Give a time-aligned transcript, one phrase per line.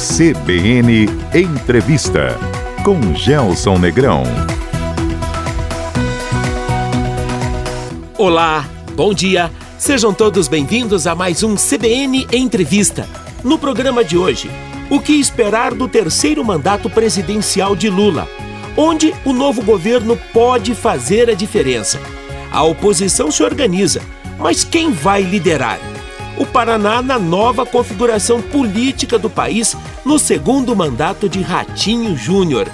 [0.00, 2.34] CBN Entrevista
[2.82, 4.22] com Gelson Negrão.
[8.16, 9.50] Olá, bom dia.
[9.76, 13.06] Sejam todos bem-vindos a mais um CBN Entrevista.
[13.44, 14.50] No programa de hoje,
[14.88, 18.26] o que esperar do terceiro mandato presidencial de Lula,
[18.78, 22.00] onde o novo governo pode fazer a diferença.
[22.50, 24.00] A oposição se organiza,
[24.38, 25.78] mas quem vai liderar?
[26.40, 32.66] O Paraná na nova configuração política do país no segundo mandato de Ratinho Júnior.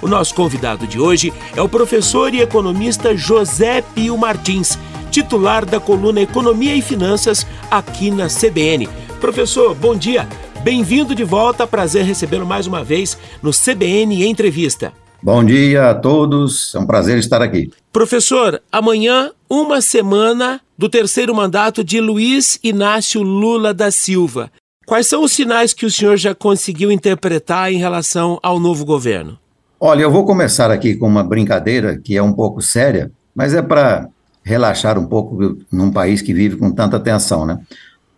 [0.00, 4.78] O nosso convidado de hoje é o professor e economista José Pio Martins,
[5.10, 8.88] titular da coluna Economia e Finanças aqui na CBN.
[9.20, 10.26] Professor, bom dia.
[10.62, 11.66] Bem-vindo de volta.
[11.66, 14.94] Prazer recebê-lo mais uma vez no CBN Entrevista.
[15.22, 17.70] Bom dia a todos, é um prazer estar aqui.
[17.92, 24.50] Professor, amanhã, uma semana do terceiro mandato de Luiz Inácio Lula da Silva.
[24.86, 29.38] Quais são os sinais que o senhor já conseguiu interpretar em relação ao novo governo?
[29.78, 33.60] Olha, eu vou começar aqui com uma brincadeira que é um pouco séria, mas é
[33.60, 34.08] para
[34.42, 37.60] relaxar um pouco num país que vive com tanta tensão, né?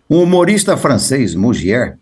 [0.08, 1.98] Um humorista francês, Mougier,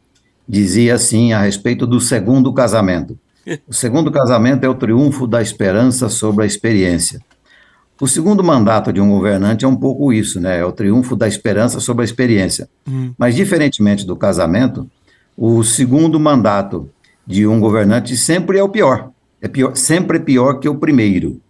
[0.46, 3.18] dizia assim a respeito do segundo casamento.
[3.66, 7.20] O segundo casamento é o triunfo da esperança sobre a experiência.
[8.00, 10.58] O segundo mandato de um governante é um pouco isso, né?
[10.58, 12.68] É o triunfo da esperança sobre a experiência.
[12.88, 13.12] Hum.
[13.18, 14.88] Mas, diferentemente do casamento,
[15.36, 16.88] o segundo mandato
[17.26, 19.10] de um governante sempre é o pior.
[19.40, 21.40] É pior, sempre é pior que o primeiro.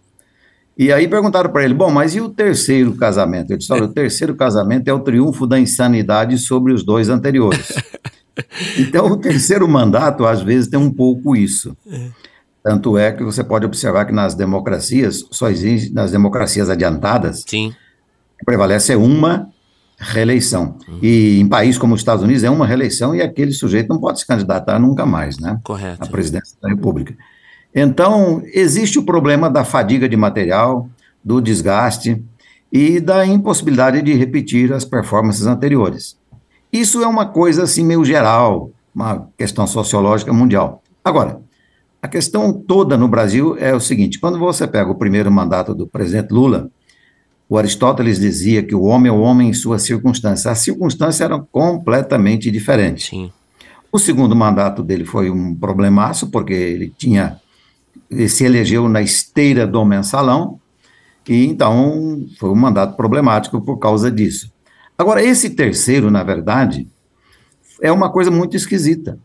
[0.77, 3.51] E aí perguntaram para ele: bom, mas e o terceiro casamento?
[3.51, 7.73] Ele disse: olha, o terceiro casamento é o triunfo da insanidade sobre os dois anteriores.
[8.77, 11.75] Então, o terceiro mandato, às vezes, tem um pouco isso.
[11.87, 12.09] É.
[12.63, 17.73] Tanto é que você pode observar que nas democracias, só existe, nas democracias adiantadas, Sim.
[18.45, 19.49] prevalece uma
[19.97, 20.77] reeleição.
[20.87, 20.99] Uhum.
[21.01, 24.19] E em países como os Estados Unidos é uma reeleição e aquele sujeito não pode
[24.19, 25.59] se candidatar nunca mais, né?
[25.63, 26.03] Correto.
[26.03, 27.15] À presidência da República.
[27.73, 30.89] Então, existe o problema da fadiga de material,
[31.23, 32.21] do desgaste
[32.71, 36.17] e da impossibilidade de repetir as performances anteriores.
[36.71, 40.81] Isso é uma coisa assim meio geral, uma questão sociológica mundial.
[41.03, 41.41] Agora,
[42.01, 45.85] a questão toda no Brasil é o seguinte: quando você pega o primeiro mandato do
[45.85, 46.69] presidente Lula,
[47.47, 50.47] o Aristóteles dizia que o homem é o homem em suas circunstâncias.
[50.47, 53.09] As circunstâncias eram completamente diferentes.
[53.09, 53.31] Sim.
[53.91, 57.39] O segundo mandato dele foi um problemaço, porque ele tinha
[58.09, 60.59] ele se elegeu na esteira do mensalão,
[61.27, 64.51] e então foi um mandato problemático por causa disso.
[64.97, 66.87] Agora, esse terceiro, na verdade,
[67.81, 69.17] é uma coisa muito esquisita.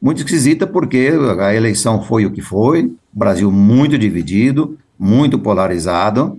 [0.00, 1.10] Muito esquisita porque
[1.40, 6.38] a eleição foi o que foi, Brasil muito dividido, muito polarizado.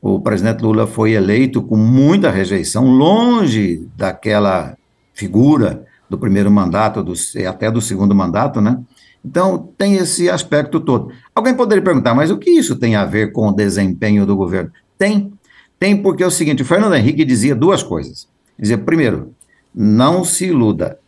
[0.00, 4.76] O presidente Lula foi eleito com muita rejeição, longe daquela
[5.14, 7.14] figura do primeiro mandato, do,
[7.48, 8.78] até do segundo mandato, né?
[9.24, 11.10] Então, tem esse aspecto todo.
[11.34, 14.70] Alguém poderia perguntar, mas o que isso tem a ver com o desempenho do governo?
[14.96, 15.32] Tem,
[15.78, 18.28] tem porque é o seguinte, o Fernando Henrique dizia duas coisas.
[18.58, 19.32] Dizia, primeiro,
[19.74, 20.98] não se iluda.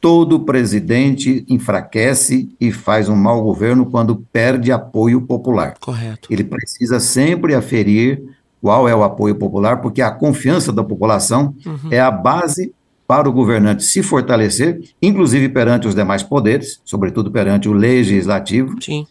[0.00, 5.74] Todo presidente enfraquece e faz um mau governo quando perde apoio popular.
[5.80, 6.28] Correto.
[6.32, 8.22] Ele precisa sempre aferir
[8.60, 11.90] qual é o apoio popular, porque a confiança da população uhum.
[11.90, 12.72] é a base
[13.06, 18.76] para o governante se fortalecer, inclusive perante os demais poderes, sobretudo perante o legislativo.
[18.82, 19.06] Sim.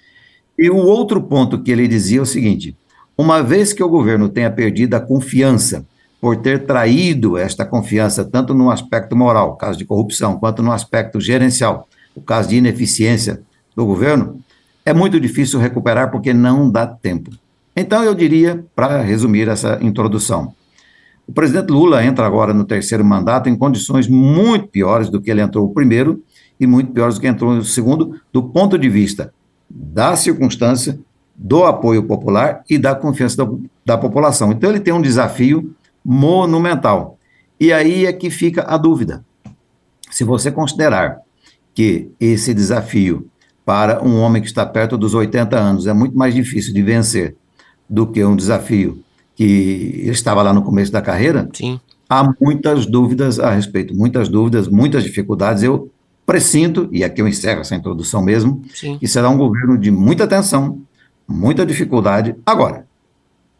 [0.57, 2.75] E o outro ponto que ele dizia é o seguinte:
[3.18, 5.86] uma vez que o governo tenha perdido a confiança
[6.22, 11.20] por ter traído esta confiança, tanto no aspecto moral, caso de corrupção, quanto no aspecto
[11.20, 13.42] gerencial, o caso de ineficiência
[13.76, 14.40] do governo,
[14.86, 17.32] é muito difícil recuperar porque não dá tempo.
[17.76, 20.54] Então, eu diria, para resumir essa introdução,
[21.28, 25.42] o presidente Lula entra agora no terceiro mandato em condições muito piores do que ele
[25.42, 26.24] entrou o primeiro
[26.60, 29.32] e muito piores do que entrou no segundo, do ponto de vista
[29.70, 30.98] da circunstância,
[31.38, 33.52] do apoio popular e da confiança da,
[33.86, 34.52] da população.
[34.52, 37.18] Então, ele tem um desafio monumental.
[37.59, 39.24] E aí é que fica a dúvida.
[40.09, 41.20] Se você considerar
[41.74, 43.28] que esse desafio
[43.63, 47.36] para um homem que está perto dos 80 anos é muito mais difícil de vencer
[47.89, 49.04] do que um desafio
[49.36, 51.80] que estava lá no começo da carreira, Sim.
[52.10, 55.62] há muitas dúvidas a respeito, muitas dúvidas, muitas dificuldades.
[55.62, 55.92] Eu
[56.25, 58.98] presinto, e aqui eu encerro essa introdução mesmo, Sim.
[58.98, 60.81] que será um governo de muita tensão,
[61.27, 62.35] muita dificuldade.
[62.45, 62.88] Agora,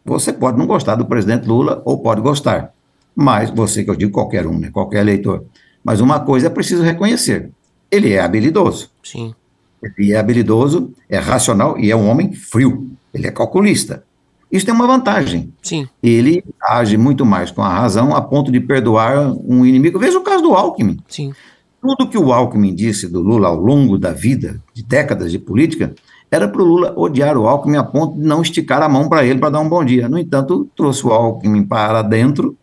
[0.06, 2.74] você pode não gostar do presidente Lula ou pode gostar,
[3.16, 5.44] mas você que eu digo qualquer um, né, qualquer eleitor.
[5.84, 7.52] Mas uma coisa é preciso reconhecer:
[7.92, 8.90] ele é habilidoso.
[9.04, 9.34] Sim.
[9.82, 12.90] Ele é habilidoso, é racional e é um homem frio.
[13.14, 14.04] Ele é calculista.
[14.52, 15.54] Isso tem uma vantagem.
[15.62, 15.88] Sim.
[16.02, 20.00] Ele age muito mais com a razão a ponto de perdoar um inimigo.
[20.00, 20.98] Veja o caso do Alckmin.
[21.08, 21.34] Sim.
[21.82, 25.94] tudo que o Alckmin disse do Lula ao longo da vida, de décadas de política,
[26.30, 29.26] era para o Lula odiar o Alckmin a ponto de não esticar a mão para
[29.26, 30.10] ele para dar um bom dia.
[30.10, 32.58] No entanto, trouxe o Alckmin para dentro,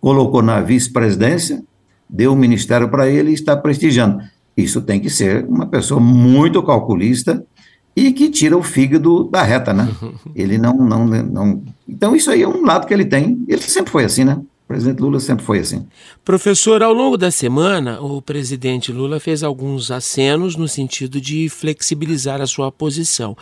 [0.00, 1.62] colocou na vice-presidência,
[2.08, 4.22] deu o ministério para ele e está prestigiando.
[4.56, 7.44] Isso tem que ser uma pessoa muito calculista
[7.96, 9.88] e que tira o fígado da reta, né?
[10.34, 11.62] Ele não, não, não.
[11.86, 13.44] Então, isso aí é um lado que ele tem.
[13.46, 14.40] Ele sempre foi assim, né?
[14.72, 15.86] Presidente Lula sempre foi assim.
[16.24, 22.40] Professor, ao longo da semana, o presidente Lula fez alguns acenos no sentido de flexibilizar
[22.40, 23.36] a sua posição.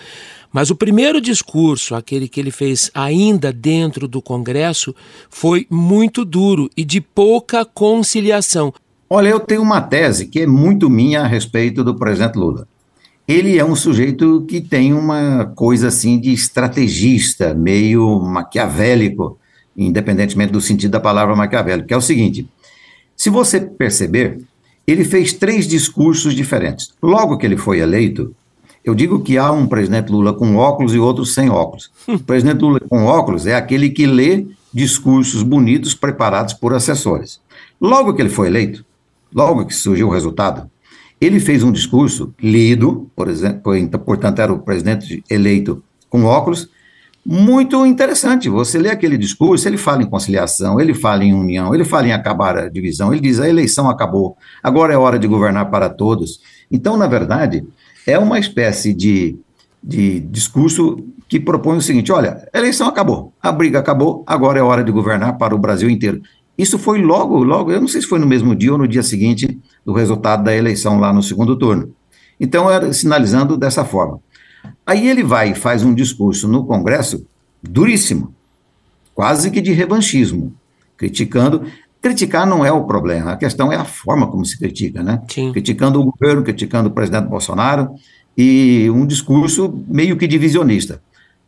[0.52, 4.92] Mas o primeiro discurso, aquele que ele fez ainda dentro do Congresso,
[5.30, 8.74] foi muito duro e de pouca conciliação.
[9.08, 12.66] Olha, eu tenho uma tese que é muito minha a respeito do presidente Lula.
[13.28, 19.38] Ele é um sujeito que tem uma coisa assim de estrategista, meio maquiavélico
[19.86, 22.48] independentemente do sentido da palavra Maquiavel, que é o seguinte:
[23.16, 24.40] se você perceber,
[24.86, 26.92] ele fez três discursos diferentes.
[27.02, 28.34] Logo que ele foi eleito,
[28.84, 31.90] eu digo que há um presidente Lula com óculos e outro sem óculos.
[32.08, 37.40] O presidente Lula com óculos é aquele que lê discursos bonitos preparados por assessores.
[37.80, 38.84] Logo que ele foi eleito,
[39.32, 40.70] logo que surgiu o resultado,
[41.20, 43.72] ele fez um discurso lido, por exemplo,
[44.04, 46.68] portanto era o presidente eleito com óculos,
[47.24, 48.48] muito interessante.
[48.48, 52.12] Você lê aquele discurso, ele fala em conciliação, ele fala em união, ele fala em
[52.12, 56.40] acabar a divisão, ele diz a eleição acabou, agora é hora de governar para todos.
[56.70, 57.64] Então, na verdade,
[58.06, 59.36] é uma espécie de,
[59.82, 64.62] de discurso que propõe o seguinte: olha, a eleição acabou, a briga acabou, agora é
[64.62, 66.22] hora de governar para o Brasil inteiro.
[66.56, 69.02] Isso foi logo, logo, eu não sei se foi no mesmo dia ou no dia
[69.02, 71.94] seguinte do resultado da eleição lá no segundo turno.
[72.38, 74.20] Então, era sinalizando dessa forma.
[74.90, 77.24] Aí ele vai e faz um discurso no Congresso
[77.62, 78.34] duríssimo,
[79.14, 80.52] quase que de revanchismo,
[80.96, 81.64] criticando.
[82.02, 85.22] Criticar não é o problema, a questão é a forma como se critica, né?
[85.28, 85.52] Sim.
[85.52, 87.90] Criticando o governo, criticando o presidente Bolsonaro,
[88.36, 91.00] e um discurso meio que divisionista.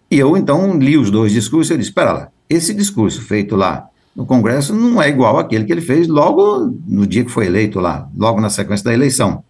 [0.09, 3.88] E eu, então, li os dois discursos e disse: espera lá, esse discurso feito lá
[4.15, 7.81] no Congresso não é igual àquele que ele fez logo no dia que foi eleito
[7.81, 9.43] lá, logo na sequência da eleição.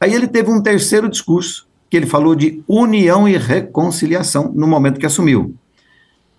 [0.00, 5.00] Aí ele teve um terceiro discurso, que ele falou de união e reconciliação no momento
[5.00, 5.54] que assumiu.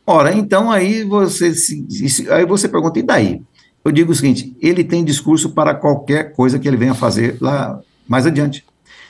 [0.05, 1.53] Ora, então aí você,
[2.31, 3.41] aí você pergunta, e daí?
[3.83, 7.79] Eu digo o seguinte: ele tem discurso para qualquer coisa que ele venha fazer lá
[8.07, 8.65] mais adiante.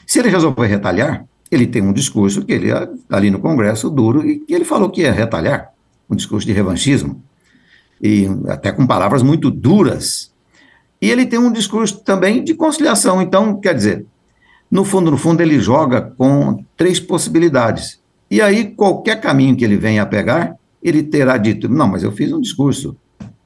[0.06, 2.70] Se ele resolver retalhar, ele tem um discurso que ele,
[3.10, 5.72] ali no Congresso, duro, e que ele falou que ia retalhar
[6.10, 7.22] um discurso de revanchismo,
[8.02, 10.32] e até com palavras muito duras.
[11.02, 13.22] E ele tem um discurso também de conciliação.
[13.22, 14.06] Então, quer dizer,
[14.70, 18.00] no fundo, no fundo, ele joga com três possibilidades.
[18.30, 22.12] E aí, qualquer caminho que ele venha a pegar, ele terá dito: não, mas eu
[22.12, 22.96] fiz um discurso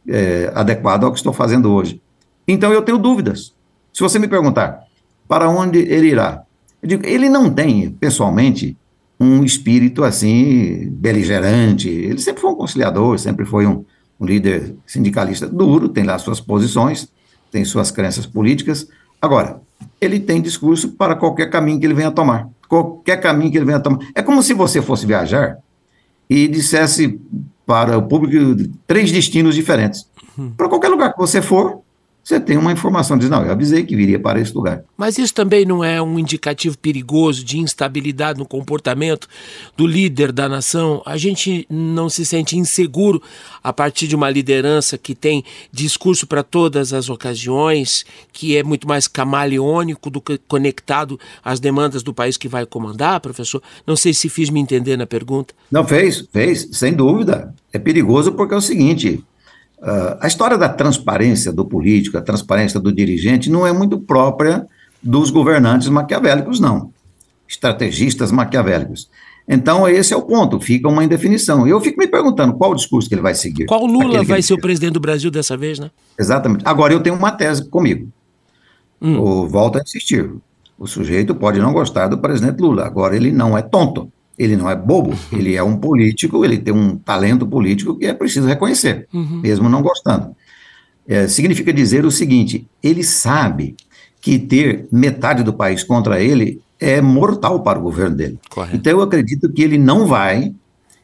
[0.07, 2.01] é, adequado ao que estou fazendo hoje.
[2.47, 3.53] Então, eu tenho dúvidas.
[3.93, 4.83] Se você me perguntar
[5.27, 6.43] para onde ele irá,
[6.81, 8.77] eu digo: ele não tem, pessoalmente,
[9.17, 11.87] um espírito assim, beligerante.
[11.87, 13.85] Ele sempre foi um conciliador, sempre foi um,
[14.19, 17.07] um líder sindicalista duro, tem lá suas posições,
[17.49, 18.87] tem suas crenças políticas.
[19.23, 19.61] Agora,
[20.01, 22.49] ele tem discurso para qualquer caminho que ele venha tomar.
[22.67, 23.99] Qualquer caminho que ele venha tomar.
[24.13, 25.59] É como se você fosse viajar
[26.29, 27.21] e dissesse
[27.65, 30.05] para o público três destinos diferentes.
[30.37, 30.51] Uhum.
[30.51, 31.82] Para qualquer lugar que você for,
[32.23, 34.81] você tem uma informação, diz, não, eu avisei que viria para esse lugar.
[34.95, 39.27] Mas isso também não é um indicativo perigoso de instabilidade no comportamento
[39.75, 41.01] do líder da nação?
[41.05, 43.21] A gente não se sente inseguro
[43.61, 48.87] a partir de uma liderança que tem discurso para todas as ocasiões, que é muito
[48.87, 53.61] mais camaleônico do que conectado às demandas do país que vai comandar, professor?
[53.85, 55.53] Não sei se fiz me entender na pergunta.
[55.69, 57.53] Não, fez, fez, sem dúvida.
[57.73, 59.21] É perigoso porque é o seguinte,
[59.83, 64.65] Uh, a história da transparência do político, a transparência do dirigente, não é muito própria
[65.01, 66.93] dos governantes maquiavélicos, não.
[67.45, 69.09] Estrategistas maquiavélicos.
[69.45, 71.67] Então, esse é o ponto, fica uma indefinição.
[71.67, 73.65] E eu fico me perguntando qual o discurso que ele vai seguir.
[73.65, 75.91] Qual Lula vai ser o presidente do Brasil dessa vez, né?
[76.17, 76.63] Exatamente.
[76.65, 78.07] Agora, eu tenho uma tese comigo.
[79.01, 79.15] Hum.
[79.15, 80.31] Eu volto a insistir.
[80.79, 84.09] O sujeito pode não gostar do presidente Lula, agora ele não é tonto.
[84.37, 85.37] Ele não é bobo, uhum.
[85.37, 89.41] ele é um político, ele tem um talento político que é preciso reconhecer, uhum.
[89.41, 90.35] mesmo não gostando.
[91.07, 93.75] É, significa dizer o seguinte: ele sabe
[94.21, 98.39] que ter metade do país contra ele é mortal para o governo dele.
[98.49, 98.75] Correto.
[98.75, 100.53] Então eu acredito que ele não vai,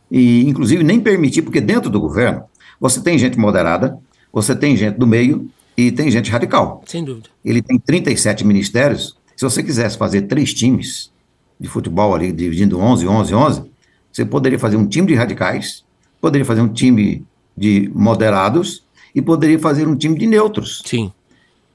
[0.10, 2.44] e inclusive nem permitir, porque dentro do governo
[2.80, 3.98] você tem gente moderada,
[4.32, 6.84] você tem gente do meio e tem gente radical.
[6.86, 7.30] Sem dúvida.
[7.44, 9.18] Ele tem 37 ministérios.
[9.36, 11.12] Se você quisesse fazer três times,
[11.60, 13.64] de futebol ali, dividindo 11, 11, 11,
[14.12, 15.84] você poderia fazer um time de radicais,
[16.22, 17.26] poderia fazer um time
[17.58, 20.82] de moderados e poderia fazer um time de neutros.
[20.86, 21.12] Sim.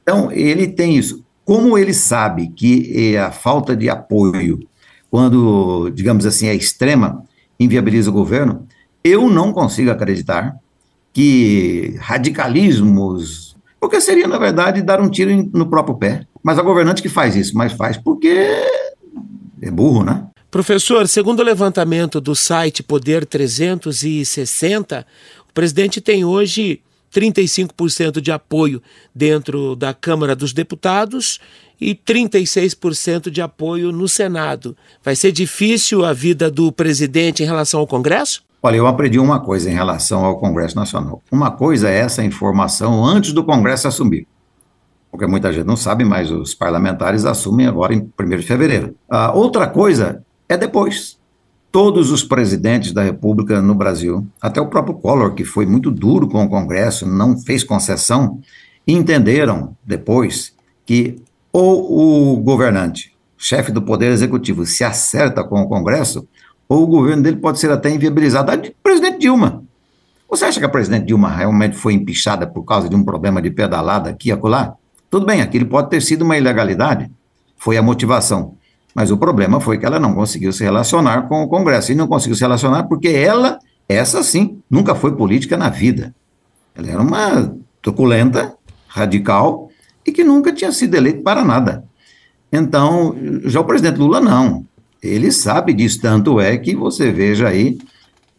[0.03, 1.23] Então, ele tem isso.
[1.45, 4.67] Como ele sabe que a falta de apoio,
[5.11, 7.23] quando, digamos assim, é extrema,
[7.61, 8.67] inviabiliza o governo,
[9.03, 10.57] eu não consigo acreditar
[11.12, 13.55] que radicalismos.
[13.79, 16.26] Porque seria, na verdade, dar um tiro no próprio pé.
[16.43, 18.49] Mas a governante que faz isso, mas faz porque
[19.64, 20.26] é burro, né?
[20.50, 25.06] Professor, segundo o levantamento do site Poder 360,
[25.49, 26.80] o presidente tem hoje
[27.12, 28.83] 35% de apoio
[29.14, 31.40] dentro da Câmara dos Deputados
[31.80, 34.76] e 36% de apoio no Senado.
[35.02, 38.42] Vai ser difícil a vida do presidente em relação ao Congresso?
[38.62, 41.23] Olha, eu aprendi uma coisa em relação ao Congresso Nacional.
[41.30, 44.26] Uma coisa é essa informação antes do Congresso assumir.
[45.14, 48.97] Porque muita gente não sabe, mas os parlamentares assumem agora em 1 de fevereiro.
[49.09, 51.21] A outra coisa é depois
[51.71, 56.26] todos os presidentes da República no Brasil, até o próprio Collor, que foi muito duro
[56.26, 58.40] com o Congresso, não fez concessão,
[58.88, 60.52] entenderam depois
[60.85, 66.26] que ou o governante, chefe do Poder Executivo, se acerta com o Congresso,
[66.68, 68.50] ou o governo dele pode ser até inviabilizado.
[68.50, 69.62] A presidente Dilma.
[70.28, 73.52] Você acha que a presidente Dilma realmente foi empichada por causa de um problema de
[73.52, 74.75] pedalada aqui e acolá?
[75.14, 77.09] Tudo bem, aquilo pode ter sido uma ilegalidade,
[77.56, 78.56] foi a motivação.
[78.92, 81.92] Mas o problema foi que ela não conseguiu se relacionar com o Congresso.
[81.92, 86.12] E não conseguiu se relacionar porque ela, essa sim, nunca foi política na vida.
[86.75, 88.56] Ela era uma truculenta,
[88.88, 89.71] radical
[90.04, 91.85] e que nunca tinha sido eleito para nada.
[92.52, 94.66] Então, já o presidente Lula não.
[95.00, 97.78] Ele sabe disso, tanto é que você veja aí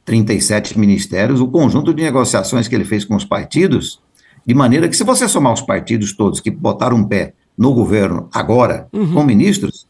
[0.04, 4.04] 37 ministérios, o conjunto de negociações que ele fez com os partidos,
[4.46, 8.30] de maneira que se você somar os partidos todos que botaram um pé no governo
[8.34, 9.14] agora, uhum.
[9.14, 9.88] com ministros,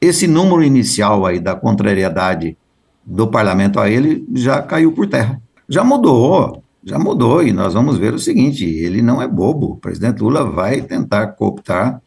[0.00, 2.56] esse número inicial aí da contrariedade
[3.04, 5.40] do parlamento a ele já caiu por terra.
[5.68, 9.72] Já mudou, já mudou, e nós vamos ver o seguinte: ele não é bobo.
[9.72, 12.00] O presidente Lula vai tentar cooptar.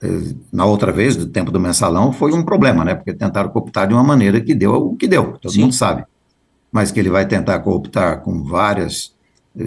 [0.00, 2.94] Eh, na outra vez, do tempo do mensalão, foi um problema, né?
[2.94, 5.62] Porque tentaram cooptar de uma maneira que deu o que deu, todo Sim.
[5.62, 6.04] mundo sabe.
[6.70, 9.14] Mas que ele vai tentar cooptar com várias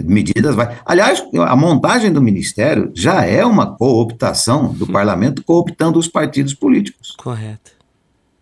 [0.04, 0.78] medidas vai.
[0.84, 7.14] Aliás, a montagem do ministério já é uma cooptação do parlamento cooptando os partidos políticos.
[7.16, 7.72] Correto.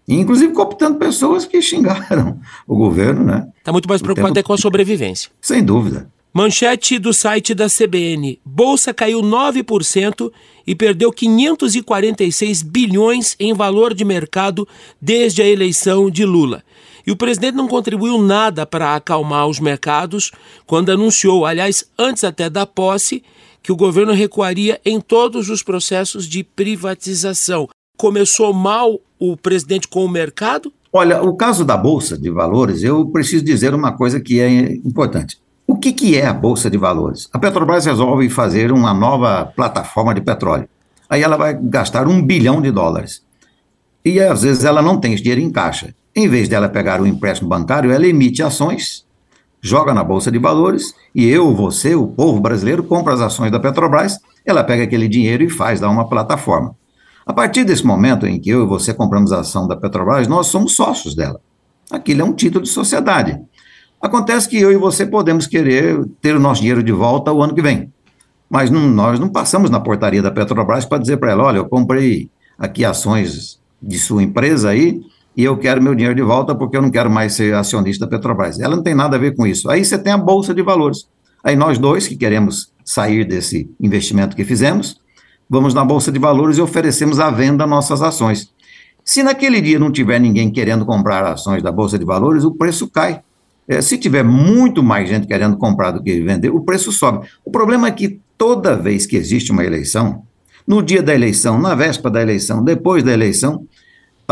[0.08, 3.48] Inclusive cooptando pessoas que xingaram o governo, né?
[3.58, 4.46] Está muito mais preocupado tempo...
[4.46, 5.30] com a sobrevivência.
[5.40, 6.10] Sem dúvida.
[6.32, 10.32] Manchete do site da CBN: Bolsa caiu 9%
[10.66, 14.66] e perdeu 546 bilhões em valor de mercado
[15.00, 16.62] desde a eleição de Lula.
[17.06, 20.30] E o presidente não contribuiu nada para acalmar os mercados
[20.66, 23.22] quando anunciou, aliás, antes até da posse,
[23.62, 27.68] que o governo recuaria em todos os processos de privatização.
[27.96, 30.72] Começou mal o presidente com o mercado?
[30.92, 35.38] Olha, o caso da Bolsa de Valores, eu preciso dizer uma coisa que é importante.
[35.66, 37.28] O que, que é a Bolsa de Valores?
[37.32, 40.68] A Petrobras resolve fazer uma nova plataforma de petróleo.
[41.08, 43.22] Aí ela vai gastar um bilhão de dólares.
[44.04, 45.94] E às vezes ela não tem esse dinheiro em caixa.
[46.14, 49.04] Em vez dela pegar o empréstimo bancário, ela emite ações,
[49.60, 53.60] joga na Bolsa de Valores, e eu, você, o povo brasileiro, compra as ações da
[53.60, 56.74] Petrobras, ela pega aquele dinheiro e faz dar uma plataforma.
[57.26, 60.48] A partir desse momento em que eu e você compramos a ação da Petrobras, nós
[60.48, 61.40] somos sócios dela.
[61.90, 63.38] Aquilo é um título de sociedade.
[64.00, 67.54] Acontece que eu e você podemos querer ter o nosso dinheiro de volta o ano
[67.54, 67.92] que vem.
[68.48, 71.68] Mas não, nós não passamos na portaria da Petrobras para dizer para ela: olha, eu
[71.68, 72.28] comprei
[72.58, 75.00] aqui ações de sua empresa aí
[75.36, 78.10] e eu quero meu dinheiro de volta porque eu não quero mais ser acionista da
[78.10, 78.58] Petrobras.
[78.60, 79.70] Ela não tem nada a ver com isso.
[79.70, 81.08] Aí você tem a Bolsa de Valores.
[81.42, 85.00] Aí nós dois, que queremos sair desse investimento que fizemos,
[85.48, 88.52] vamos na Bolsa de Valores e oferecemos à venda nossas ações.
[89.04, 92.88] Se naquele dia não tiver ninguém querendo comprar ações da Bolsa de Valores, o preço
[92.88, 93.22] cai.
[93.66, 97.26] É, se tiver muito mais gente querendo comprar do que vender, o preço sobe.
[97.44, 100.24] O problema é que toda vez que existe uma eleição,
[100.66, 103.64] no dia da eleição, na véspera da eleição, depois da eleição?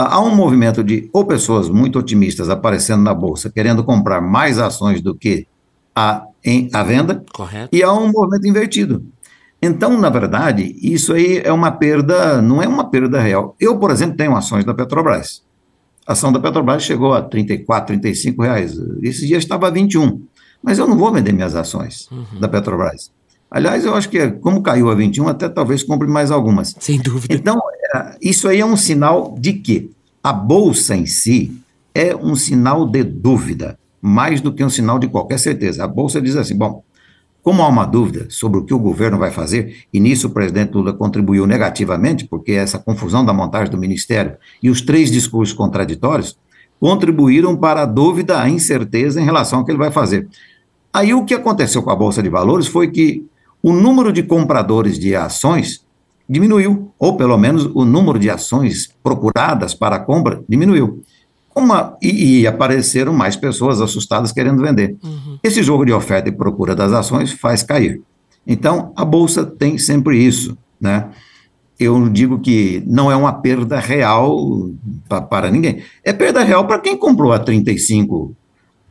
[0.06, 5.00] Há um movimento de ou pessoas muito otimistas aparecendo na bolsa, querendo comprar mais ações
[5.00, 5.46] do que
[5.94, 7.68] a, em, a venda, Correto.
[7.74, 9.04] e há um movimento invertido.
[9.60, 13.56] Então, na verdade, isso aí é uma perda, não é uma perda real.
[13.58, 15.42] Eu, por exemplo, tenho ações da Petrobras.
[16.06, 18.78] A ação da Petrobras chegou a 34, 35 reais.
[19.02, 20.22] Esse dia estava a 21.
[20.62, 22.40] Mas eu não vou vender minhas ações uhum.
[22.40, 23.10] da Petrobras.
[23.50, 26.76] Aliás, eu acho que, como caiu a 21, até talvez compre mais algumas.
[26.78, 27.34] Sem dúvida.
[27.34, 27.58] Então,
[27.94, 29.90] é, isso aí é um sinal de que
[30.22, 31.56] a bolsa em si
[31.94, 35.84] é um sinal de dúvida, mais do que um sinal de qualquer certeza.
[35.84, 36.82] A bolsa diz assim: bom,
[37.42, 40.74] como há uma dúvida sobre o que o governo vai fazer, e nisso o presidente
[40.74, 46.36] Lula contribuiu negativamente, porque essa confusão da montagem do ministério e os três discursos contraditórios
[46.78, 50.28] contribuíram para a dúvida, a incerteza em relação ao que ele vai fazer.
[50.92, 53.26] Aí o que aconteceu com a Bolsa de Valores foi que
[53.62, 55.84] o número de compradores de ações
[56.28, 61.02] diminuiu, ou pelo menos o número de ações procuradas para a compra diminuiu.
[61.54, 64.96] Uma, e, e, apareceram mais pessoas assustadas querendo vender.
[65.02, 65.38] Uhum.
[65.42, 68.00] Esse jogo de oferta e procura das ações faz cair.
[68.46, 71.08] Então, a bolsa tem sempre isso, né?
[71.78, 74.70] Eu digo que não é uma perda real
[75.08, 75.82] pra, para ninguém.
[76.04, 78.34] É perda real para quem comprou a 35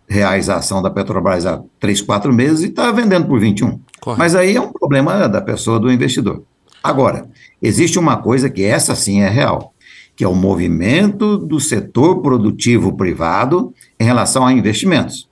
[0.08, 3.80] reais a ação da Petrobras há 3, 4 meses e está vendendo por 21.
[4.02, 4.20] Correto.
[4.20, 6.44] Mas aí é um problema da pessoa, do investidor.
[6.84, 7.28] Agora,
[7.62, 9.74] existe uma coisa que essa sim é real
[10.18, 15.30] que é o movimento do setor produtivo privado em relação a investimentos.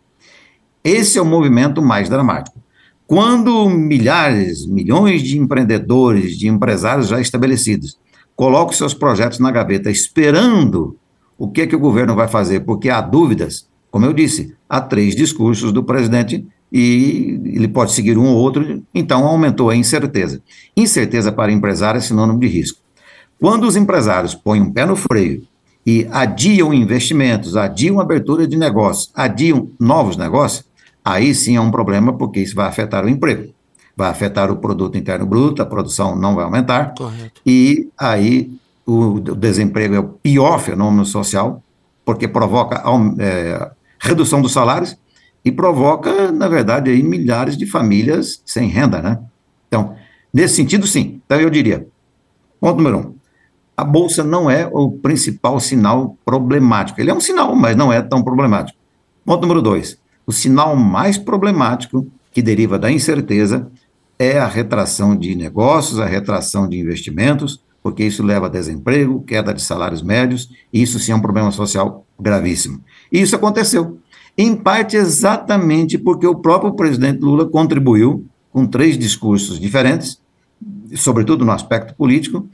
[0.83, 2.61] Esse é o movimento mais dramático.
[3.07, 7.97] Quando milhares, milhões de empreendedores, de empresários já estabelecidos,
[8.35, 10.95] colocam seus projetos na gaveta esperando
[11.35, 14.79] o que, é que o governo vai fazer, porque há dúvidas, como eu disse, há
[14.79, 20.41] três discursos do presidente e ele pode seguir um ou outro, então aumentou a incerteza.
[20.75, 22.79] Incerteza para empresário é sinônimo de risco.
[23.39, 25.43] Quando os empresários põem um pé no freio
[25.85, 30.65] e adiam investimentos, adiam abertura de negócios, adiam novos negócios,
[31.03, 33.53] aí sim é um problema, porque isso vai afetar o emprego,
[33.95, 37.41] vai afetar o produto interno bruto, a produção não vai aumentar, Correto.
[37.45, 38.51] e aí
[38.85, 41.61] o, desemprego é o pior fenômeno social,
[42.03, 42.83] porque provoca
[43.19, 44.97] é, redução dos salários
[45.45, 49.19] e provoca, na verdade, aí, milhares de famílias sem renda, né?
[49.67, 49.95] Então,
[50.33, 51.21] nesse sentido, sim.
[51.23, 51.87] Então, eu diria,
[52.59, 53.15] ponto número um,
[53.77, 56.99] a bolsa não é o principal sinal problemático.
[56.99, 58.79] Ele é um sinal, mas não é tão problemático.
[59.23, 63.69] Ponto número dois: o sinal mais problemático, que deriva da incerteza,
[64.17, 69.53] é a retração de negócios, a retração de investimentos, porque isso leva a desemprego, queda
[69.53, 72.81] de salários médios, e isso sim é um problema social gravíssimo.
[73.11, 73.99] E isso aconteceu.
[74.37, 80.19] Em parte, exatamente porque o próprio presidente Lula contribuiu com três discursos diferentes,
[80.95, 82.47] sobretudo no aspecto político,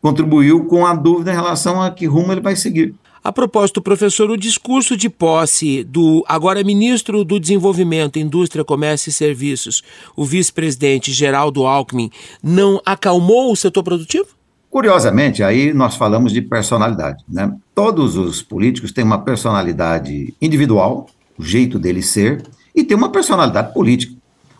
[0.00, 2.94] contribuiu com a dúvida em relação a que rumo ele vai seguir.
[3.22, 9.12] A propósito, professor, o discurso de posse do agora ministro do Desenvolvimento, Indústria, Comércio e
[9.12, 9.82] Serviços,
[10.16, 12.10] o vice-presidente Geraldo Alckmin,
[12.42, 14.26] não acalmou o setor produtivo?
[14.70, 17.22] Curiosamente, aí nós falamos de personalidade.
[17.28, 17.54] Né?
[17.74, 21.06] Todos os políticos têm uma personalidade individual,
[21.40, 22.42] o jeito dele ser,
[22.74, 24.14] e tem uma personalidade política.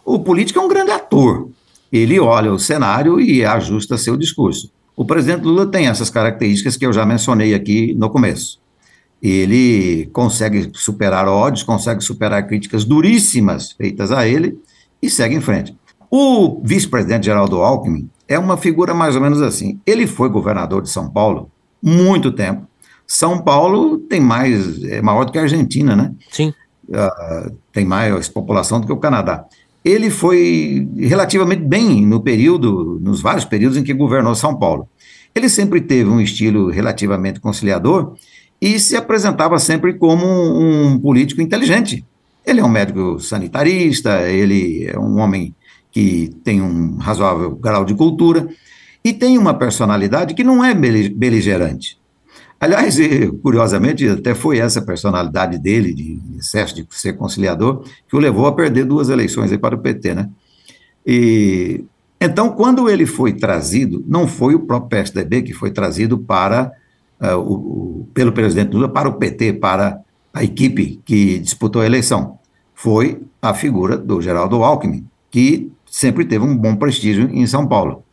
[0.05, 1.49] O político é um grande ator.
[1.93, 4.73] Ele olha o cenário e ajusta seu discurso.
[4.97, 8.59] O presidente Lula tem essas características que eu já mencionei aqui no começo.
[9.23, 14.59] Ele consegue superar ódios, consegue superar críticas duríssimas feitas a ele
[15.03, 15.77] e segue em frente.
[16.11, 19.79] O vice-presidente Geraldo Alckmin é uma figura mais ou menos assim.
[19.87, 21.51] Ele foi governador de São Paulo
[21.83, 22.67] muito tempo.
[23.07, 26.13] São Paulo tem mais, é maior do que a Argentina, né?
[26.31, 26.55] Sim.
[26.91, 29.47] Uh, tem mais população do que o Canadá
[29.85, 34.89] ele foi relativamente bem no período, nos vários períodos em que governou São Paulo.
[35.35, 38.15] Ele sempre teve um estilo relativamente conciliador
[38.61, 42.05] e se apresentava sempre como um político inteligente.
[42.45, 45.55] Ele é um médico sanitarista, ele é um homem
[45.91, 48.49] que tem um razoável grau de cultura
[49.03, 51.99] e tem uma personalidade que não é beligerante.
[52.61, 52.99] Aliás,
[53.43, 58.53] curiosamente, até foi essa personalidade dele, de excesso de ser conciliador, que o levou a
[58.53, 60.29] perder duas eleições aí para o PT, né?
[61.07, 61.83] E,
[62.21, 66.71] então, quando ele foi trazido, não foi o próprio PSDB que foi trazido para,
[67.19, 69.99] uh, o, pelo presidente Lula para o PT, para
[70.33, 72.39] a equipe que disputou a eleição.
[72.75, 78.05] Foi a figura do Geraldo Alckmin, que sempre teve um bom prestígio em São Paulo.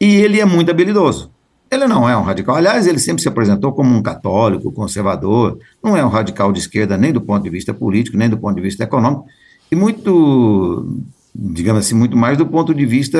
[0.00, 1.29] E ele é muito habilidoso.
[1.70, 2.56] Ele não é um radical.
[2.56, 5.58] Aliás, ele sempre se apresentou como um católico, conservador.
[5.82, 8.56] Não é um radical de esquerda, nem do ponto de vista político, nem do ponto
[8.56, 9.26] de vista econômico.
[9.70, 11.00] E muito,
[11.32, 13.18] digamos assim, muito mais do ponto de vista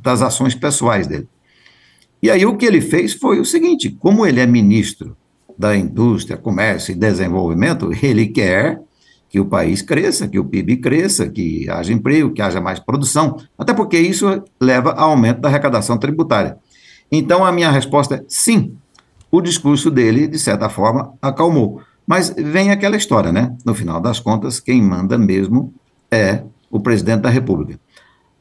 [0.00, 1.26] das ações pessoais dele.
[2.22, 5.16] E aí o que ele fez foi o seguinte: como ele é ministro
[5.58, 8.80] da Indústria, Comércio e Desenvolvimento, ele quer
[9.28, 13.36] que o país cresça, que o PIB cresça, que haja emprego, que haja mais produção,
[13.58, 16.56] até porque isso leva a aumento da arrecadação tributária.
[17.10, 18.76] Então, a minha resposta é sim.
[19.30, 21.80] O discurso dele, de certa forma, acalmou.
[22.06, 23.56] Mas vem aquela história, né?
[23.64, 25.72] No final das contas, quem manda mesmo
[26.10, 27.80] é o presidente da República.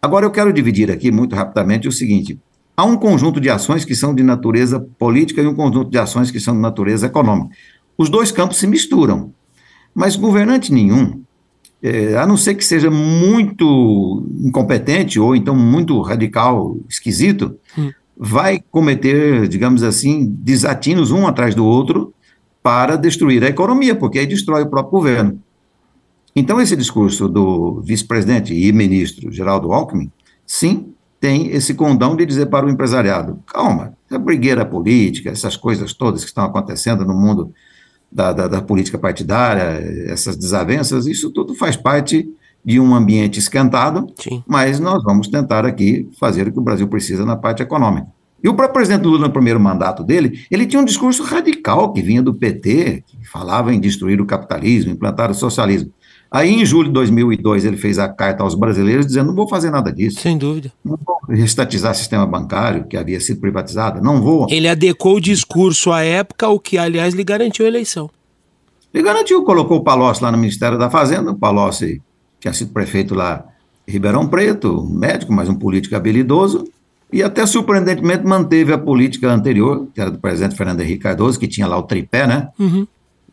[0.02, 2.40] Agora, eu quero dividir aqui muito rapidamente o seguinte:
[2.76, 6.30] há um conjunto de ações que são de natureza política e um conjunto de ações
[6.30, 7.56] que são de natureza econômica.
[7.98, 9.34] Os dois campos se misturam,
[9.96, 11.22] mas governante nenhum,
[11.82, 17.92] é, a não ser que seja muito incompetente ou então muito radical, esquisito, hum
[18.26, 22.14] vai cometer, digamos assim, desatinos um atrás do outro
[22.62, 25.42] para destruir a economia, porque aí destrói o próprio governo.
[26.34, 30.10] Então, esse discurso do vice-presidente e ministro Geraldo Alckmin,
[30.46, 35.92] sim, tem esse condão de dizer para o empresariado: calma, a brigueira política, essas coisas
[35.92, 37.54] todas que estão acontecendo no mundo
[38.10, 42.34] da, da, da política partidária, essas desavenças, isso tudo faz parte
[42.64, 44.44] de um ambiente esquentado, Sim.
[44.48, 48.08] mas nós vamos tentar aqui fazer o que o Brasil precisa na parte econômica.
[48.44, 52.02] E o próprio presidente Lula, no primeiro mandato dele, ele tinha um discurso radical que
[52.02, 55.92] vinha do PT, que falava em destruir o capitalismo, implantar o socialismo.
[56.30, 59.70] Aí, em julho de 2002, ele fez a carta aos brasileiros dizendo: não vou fazer
[59.70, 60.20] nada disso.
[60.20, 60.74] Sem dúvida.
[60.84, 64.48] Não vou restatizar o sistema bancário, que havia sido privatizado, não vou.
[64.50, 68.10] Ele adequou o discurso à época, o que, aliás, lhe garantiu a eleição.
[68.94, 72.02] Ele garantiu, colocou o Palocci lá no Ministério da Fazenda, o Palocci
[72.44, 73.44] tinha sido prefeito lá
[73.88, 76.66] em Ribeirão Preto, médico, mas um político habilidoso,
[77.12, 81.48] e até surpreendentemente manteve a política anterior, que era do presidente Fernando Henrique Cardoso, que
[81.48, 82.50] tinha lá o tripé, né?
[82.60, 82.88] Uhum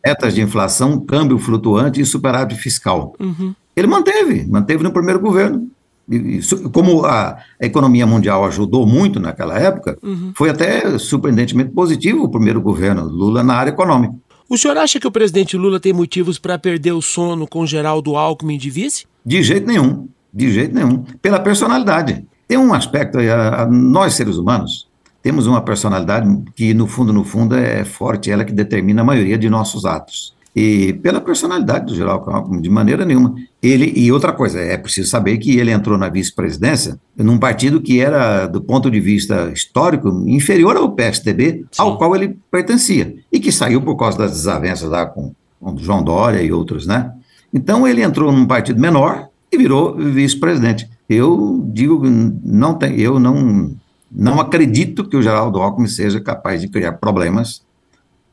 [0.05, 3.15] metas de inflação, câmbio flutuante e superávit fiscal.
[3.19, 3.53] Uhum.
[3.75, 5.67] Ele manteve, manteve no primeiro governo.
[6.09, 6.41] E,
[6.73, 10.33] como a, a, economia mundial ajudou muito naquela época, uhum.
[10.35, 14.15] foi até surpreendentemente positivo o primeiro governo Lula na área econômica.
[14.51, 18.17] O senhor acha que o presidente Lula tem motivos para perder o sono com Geraldo
[18.17, 19.05] Alckmin de vice?
[19.25, 21.05] De jeito nenhum, de jeito nenhum.
[21.21, 22.25] Pela personalidade.
[22.49, 24.89] Tem um aspecto, a, nós seres humanos,
[25.23, 29.37] temos uma personalidade que, no fundo, no fundo, é forte, ela que determina a maioria
[29.37, 30.35] de nossos atos.
[30.53, 33.35] E pela personalidade do Geraldo Alckmin, de maneira nenhuma.
[33.63, 38.01] Ele, e outra coisa, é preciso saber que ele entrou na vice-presidência num partido que
[38.01, 41.81] era, do ponto de vista histórico, inferior ao PSDB, Sim.
[41.81, 46.03] ao qual ele pertencia, e que saiu por causa das desavenças lá com, com João
[46.03, 47.13] Dória e outros, né?
[47.53, 50.89] Então ele entrou num partido menor e virou vice-presidente.
[51.07, 52.01] Eu digo,
[52.43, 53.73] não tem, eu não
[54.13, 57.61] não acredito que o Geraldo Alckmin seja capaz de criar problemas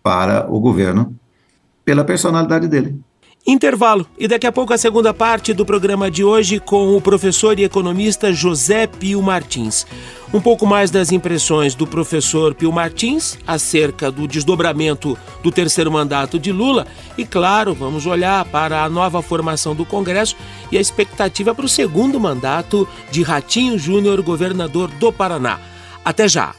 [0.02, 1.14] para o governo
[1.88, 3.01] pela personalidade dele.
[3.46, 4.07] Intervalo.
[4.18, 7.64] E daqui a pouco a segunda parte do programa de hoje com o professor e
[7.64, 9.87] economista José Pio Martins.
[10.31, 16.38] Um pouco mais das impressões do professor Pio Martins acerca do desdobramento do terceiro mandato
[16.38, 20.37] de Lula e, claro, vamos olhar para a nova formação do Congresso
[20.70, 25.59] e a expectativa para o segundo mandato de Ratinho Júnior, governador do Paraná.
[26.05, 26.55] Até já!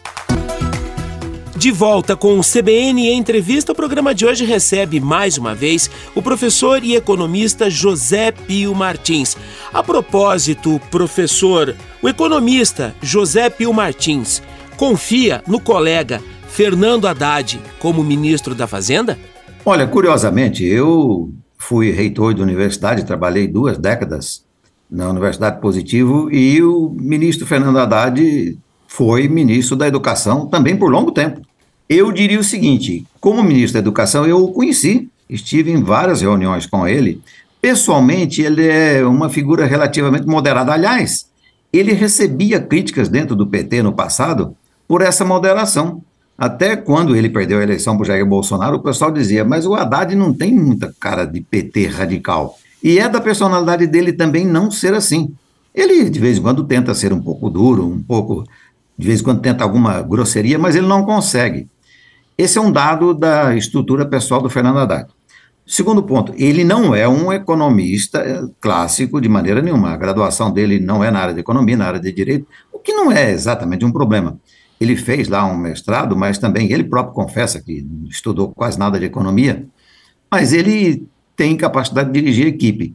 [1.59, 6.21] De volta com o CBN Entrevista, o programa de hoje recebe mais uma vez o
[6.21, 9.35] professor e economista José Pio Martins.
[9.73, 14.41] A propósito, professor, o economista José Pio Martins
[14.77, 19.19] confia no colega Fernando Haddad como ministro da Fazenda?
[19.65, 24.45] Olha, curiosamente, eu fui reitor de universidade, trabalhei duas décadas
[24.89, 28.57] na Universidade Positivo e o ministro Fernando Haddad
[28.89, 31.41] foi ministro da Educação também por longo tempo.
[31.87, 36.65] Eu diria o seguinte: como ministro da Educação, eu o conheci, estive em várias reuniões
[36.65, 37.21] com ele.
[37.61, 40.73] Pessoalmente, ele é uma figura relativamente moderada.
[40.73, 41.27] Aliás,
[41.71, 44.55] ele recebia críticas dentro do PT no passado
[44.87, 46.01] por essa moderação.
[46.37, 50.15] Até quando ele perdeu a eleição para Jair Bolsonaro, o pessoal dizia: mas o Haddad
[50.15, 52.57] não tem muita cara de PT radical.
[52.83, 55.31] E é da personalidade dele também não ser assim.
[55.75, 58.43] Ele, de vez em quando, tenta ser um pouco duro, um pouco.
[58.99, 61.69] De vez em quando tenta alguma grosseria, mas ele não consegue.
[62.37, 65.07] Esse é um dado da estrutura pessoal do Fernando Haddad.
[65.65, 69.91] Segundo ponto, ele não é um economista eh, clássico de maneira nenhuma.
[69.91, 72.91] A graduação dele não é na área de economia, na área de direito, o que
[72.91, 74.37] não é exatamente um problema.
[74.81, 79.05] Ele fez lá um mestrado, mas também ele próprio confessa que estudou quase nada de
[79.05, 79.65] economia,
[80.29, 81.07] mas ele
[81.37, 82.93] tem capacidade de dirigir equipe.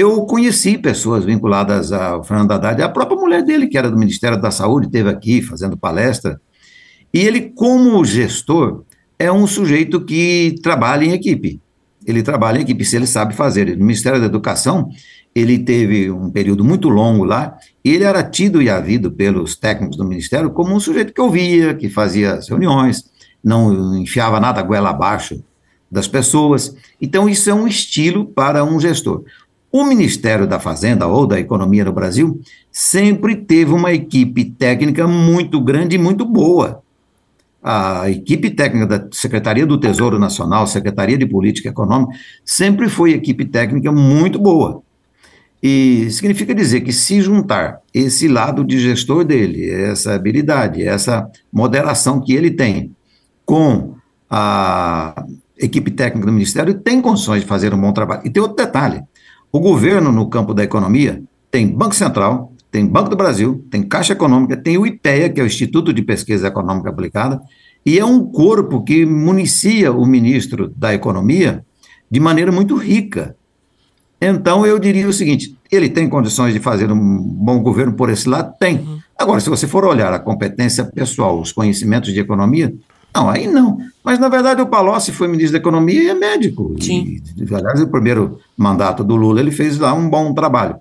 [0.00, 4.40] Eu conheci pessoas vinculadas ao Fernando Haddad, a própria mulher dele, que era do Ministério
[4.40, 6.40] da Saúde, esteve aqui fazendo palestra,
[7.12, 8.84] e ele, como gestor,
[9.18, 11.60] é um sujeito que trabalha em equipe.
[12.06, 13.76] Ele trabalha em equipe, se ele sabe fazer.
[13.76, 14.88] No Ministério da Educação,
[15.34, 19.96] ele teve um período muito longo lá, e ele era tido e havido pelos técnicos
[19.96, 23.02] do Ministério como um sujeito que ouvia, que fazia as reuniões,
[23.42, 25.42] não enfiava nada goela abaixo
[25.90, 26.72] das pessoas.
[27.02, 29.24] Então, isso é um estilo para um gestor.
[29.70, 32.40] O Ministério da Fazenda ou da Economia no Brasil
[32.72, 36.82] sempre teve uma equipe técnica muito grande e muito boa
[37.62, 43.44] a equipe técnica da Secretaria do Tesouro Nacional, Secretaria de Política Econômica, sempre foi equipe
[43.44, 44.82] técnica muito boa.
[45.62, 52.20] E significa dizer que se juntar esse lado de gestor dele, essa habilidade, essa moderação
[52.20, 52.94] que ele tem
[53.44, 53.94] com
[54.30, 55.26] a
[55.58, 58.22] equipe técnica do Ministério, tem condições de fazer um bom trabalho.
[58.24, 59.02] E tem outro detalhe:
[59.50, 64.12] o governo, no campo da economia, tem Banco Central, tem Banco do Brasil, tem Caixa
[64.12, 67.40] Econômica, tem o IPEA, que é o Instituto de Pesquisa Econômica Aplicada,
[67.84, 71.64] e é um corpo que municia o ministro da Economia
[72.10, 73.34] de maneira muito rica.
[74.20, 78.28] Então, eu diria o seguinte: ele tem condições de fazer um bom governo por esse
[78.28, 78.54] lado?
[78.58, 78.78] Tem.
[78.78, 78.98] Uhum.
[79.16, 82.74] Agora, se você for olhar a competência pessoal, os conhecimentos de economia,
[83.14, 83.78] não, aí não.
[84.04, 86.74] Mas, na verdade, o Palocci foi ministro da Economia e é médico.
[86.80, 87.20] Sim.
[87.36, 90.76] E, aliás, o primeiro mandato do Lula, ele fez lá um bom trabalho.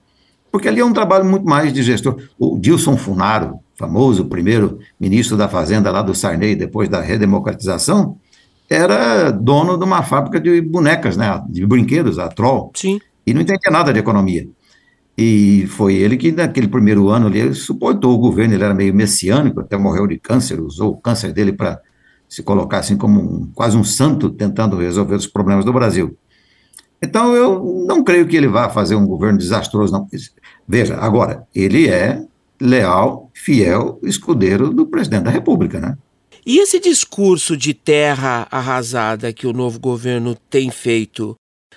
[0.51, 2.17] Porque ali é um trabalho muito mais de gestor.
[2.39, 8.17] O Dilson Funaro, famoso primeiro ministro da Fazenda lá do Sarney, depois da redemocratização,
[8.69, 12.71] era dono de uma fábrica de bonecas, né, de brinquedos, a Troll.
[12.75, 12.99] Sim.
[13.25, 14.47] E não entendia nada de economia.
[15.17, 19.59] E foi ele que, naquele primeiro ano ali, suportou o governo, ele era meio messiânico,
[19.59, 21.79] até morreu de câncer, usou o câncer dele para
[22.27, 26.17] se colocar assim como um, quase um santo tentando resolver os problemas do Brasil.
[27.01, 30.07] Então, eu não creio que ele vá fazer um governo desastroso, não.
[30.67, 32.25] Veja, agora, ele é
[32.59, 35.95] leal, fiel, escudeiro do presidente da República, né?
[36.45, 41.35] E esse discurso de terra arrasada que o novo governo tem feito,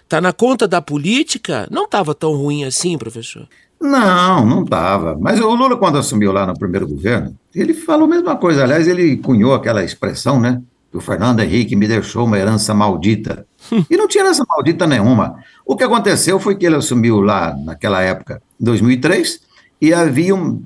[0.09, 1.69] tá na conta da política?
[1.71, 3.49] Não estava tão ruim assim, professor?
[3.81, 5.17] Não, não estava.
[5.19, 8.63] Mas o Lula, quando assumiu lá no primeiro governo, ele falou a mesma coisa.
[8.63, 10.61] Aliás, ele cunhou aquela expressão, né?
[10.91, 13.47] Que o Fernando Henrique me deixou uma herança maldita.
[13.89, 15.37] e não tinha herança maldita nenhuma.
[15.65, 19.41] O que aconteceu foi que ele assumiu lá, naquela época, em 2003,
[19.81, 20.63] e havia, um,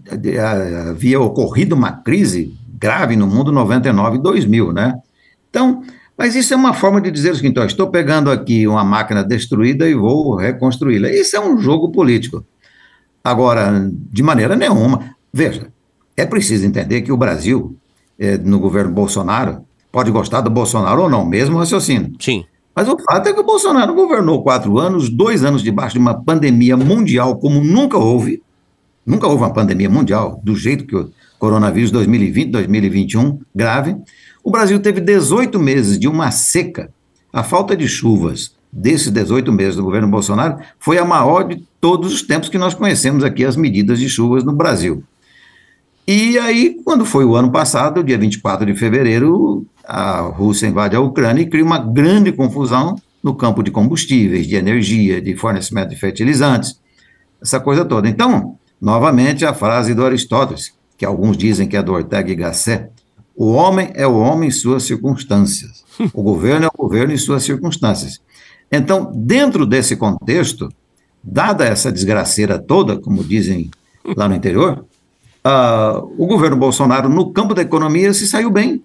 [0.91, 4.95] havia ocorrido uma crise grave no mundo 99 e 2000, né?
[5.49, 5.83] Então,
[6.19, 9.23] mas isso é uma forma de dizer o seguinte: ó, estou pegando aqui uma máquina
[9.23, 11.11] destruída e vou reconstruí-la.
[11.11, 12.45] Isso é um jogo político.
[13.25, 15.17] Agora, de maneira nenhuma.
[15.33, 15.73] Veja,
[16.15, 17.75] é preciso entender que o Brasil,
[18.19, 22.13] é, no governo Bolsonaro, pode gostar do Bolsonaro ou não, mesmo raciocínio.
[22.21, 22.45] Sim.
[22.77, 26.15] Mas o fato é que o Bolsonaro governou quatro anos, dois anos debaixo de uma
[26.15, 28.43] pandemia mundial como nunca houve.
[29.07, 33.97] Nunca houve uma pandemia mundial do jeito que o coronavírus 2020, 2021, grave.
[34.43, 36.91] O Brasil teve 18 meses de uma seca.
[37.33, 42.13] A falta de chuvas desses 18 meses do governo Bolsonaro foi a maior de todos
[42.13, 45.05] os tempos que nós conhecemos aqui as medidas de chuvas no Brasil.
[46.07, 51.01] E aí, quando foi o ano passado, dia 24 de fevereiro, a Rússia invade a
[51.01, 55.97] Ucrânia e cria uma grande confusão no campo de combustíveis, de energia, de fornecimento de
[55.97, 56.79] fertilizantes,
[57.41, 58.09] essa coisa toda.
[58.09, 62.91] Então, novamente, a frase do Aristóteles, que alguns dizem que é do Ortega y Gasset,
[63.37, 67.45] o homem é o homem em suas circunstâncias, o governo é o governo em suas
[67.45, 68.21] circunstâncias.
[68.71, 70.69] Então, dentro desse contexto,
[71.23, 73.71] dada essa desgraceira toda, como dizem
[74.17, 74.85] lá no interior,
[75.47, 78.83] uh, o governo Bolsonaro, no campo da economia, se saiu bem.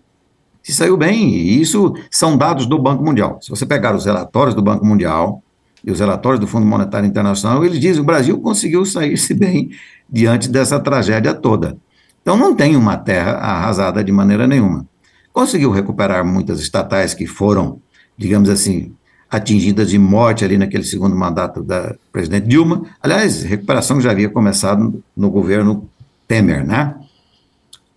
[0.62, 3.40] Se saiu bem, e isso são dados do Banco Mundial.
[3.42, 5.42] Se você pegar os relatórios do Banco Mundial
[5.84, 9.72] e os relatórios do Fundo Monetário Internacional, eles dizem que o Brasil conseguiu sair-se bem
[10.10, 11.78] diante dessa tragédia toda.
[12.22, 14.86] Então não tem uma terra arrasada de maneira nenhuma.
[15.32, 17.82] Conseguiu recuperar muitas estatais que foram,
[18.18, 18.92] digamos assim,
[19.30, 22.84] atingidas de morte ali naquele segundo mandato da presidente Dilma.
[23.02, 25.88] Aliás, recuperação já havia começado no governo
[26.28, 26.96] Temer, né?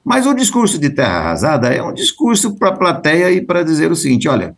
[0.05, 3.91] Mas o discurso de terra arrasada é um discurso para a plateia e para dizer
[3.91, 4.55] o seguinte: olha,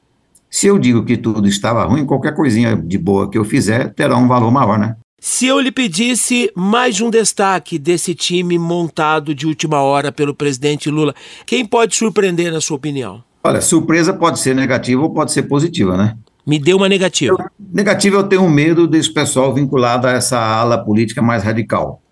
[0.50, 4.16] se eu digo que tudo estava ruim, qualquer coisinha de boa que eu fizer terá
[4.16, 4.96] um valor maior, né?
[5.20, 10.90] Se eu lhe pedisse mais um destaque desse time montado de última hora pelo presidente
[10.90, 11.14] Lula,
[11.46, 13.24] quem pode surpreender, na sua opinião?
[13.42, 16.16] Olha, surpresa pode ser negativa ou pode ser positiva, né?
[16.46, 17.50] Me deu uma negativa.
[17.58, 22.02] Negativa, eu tenho medo desse pessoal vinculado a essa ala política mais radical.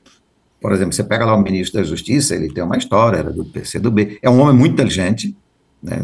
[0.60, 3.44] Por exemplo, você pega lá o ministro da Justiça, ele tem uma história, era do
[3.44, 5.36] PCdoB, é um homem muito inteligente,
[5.82, 5.98] né?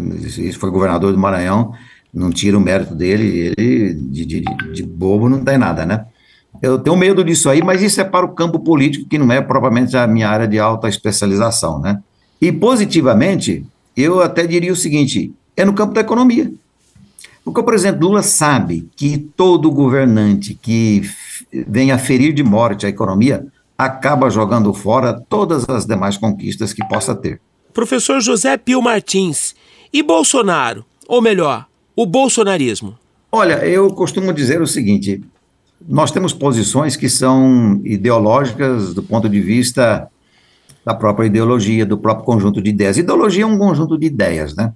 [0.58, 1.72] foi governador do Maranhão,
[2.12, 4.40] não tira o mérito dele, ele de, de,
[4.72, 6.06] de bobo não tem nada, né?
[6.60, 9.40] Eu tenho medo disso aí, mas isso é para o campo político, que não é
[9.40, 12.00] propriamente a minha área de alta especialização, né?
[12.40, 13.64] E positivamente,
[13.96, 16.50] eu até diria o seguinte: é no campo da economia.
[17.48, 21.00] Porque o presidente Lula sabe que todo governante que
[21.66, 23.46] venha ferir de morte a economia
[23.78, 27.40] acaba jogando fora todas as demais conquistas que possa ter.
[27.72, 29.54] Professor José Pio Martins,
[29.90, 30.84] e Bolsonaro?
[31.08, 32.98] Ou melhor, o bolsonarismo?
[33.32, 35.22] Olha, eu costumo dizer o seguinte:
[35.88, 40.06] nós temos posições que são ideológicas do ponto de vista
[40.84, 42.98] da própria ideologia, do próprio conjunto de ideias.
[42.98, 44.70] Ideologia é um conjunto de ideias, né?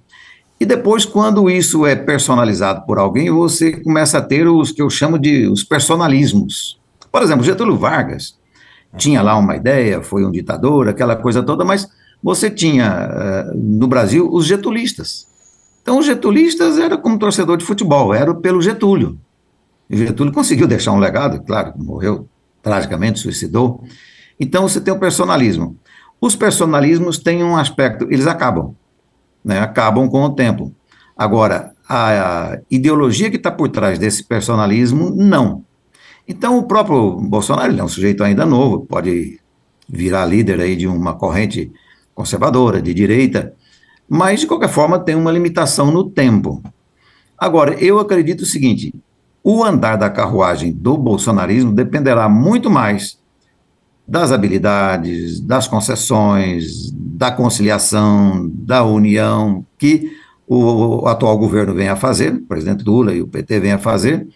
[0.63, 4.89] E depois, quando isso é personalizado por alguém, você começa a ter os que eu
[4.89, 6.79] chamo de os personalismos.
[7.11, 8.39] Por exemplo, Getúlio Vargas
[8.95, 11.85] tinha lá uma ideia, foi um ditador, aquela coisa toda, mas
[12.23, 15.27] você tinha uh, no Brasil os getulistas.
[15.81, 19.19] Então, os getulistas era como torcedor de futebol, era pelo Getúlio.
[19.89, 22.25] E Getúlio conseguiu deixar um legado, claro, morreu
[22.61, 23.83] tragicamente, suicidou.
[24.39, 25.75] Então você tem o personalismo.
[26.21, 28.73] Os personalismos têm um aspecto, eles acabam,
[29.43, 29.59] né?
[29.59, 30.73] acabam com o tempo.
[31.17, 35.63] Agora, a, ideologia que está por trás desse personalismo, não.
[36.27, 39.39] Então o próprio Bolsonaro ele é um sujeito ainda novo, pode
[39.87, 41.71] virar líder aí de uma corrente
[42.15, 43.53] conservadora, de direita,
[44.07, 46.63] mas de qualquer forma tem uma limitação no tempo.
[47.37, 48.93] Agora, eu acredito o seguinte:
[49.43, 53.19] o andar da carruagem do bolsonarismo dependerá muito mais
[54.07, 60.11] das habilidades, das concessões, da conciliação, da união que
[60.47, 64.27] o, atual governo vem a fazer, o presidente Lula e o PT vem a fazer,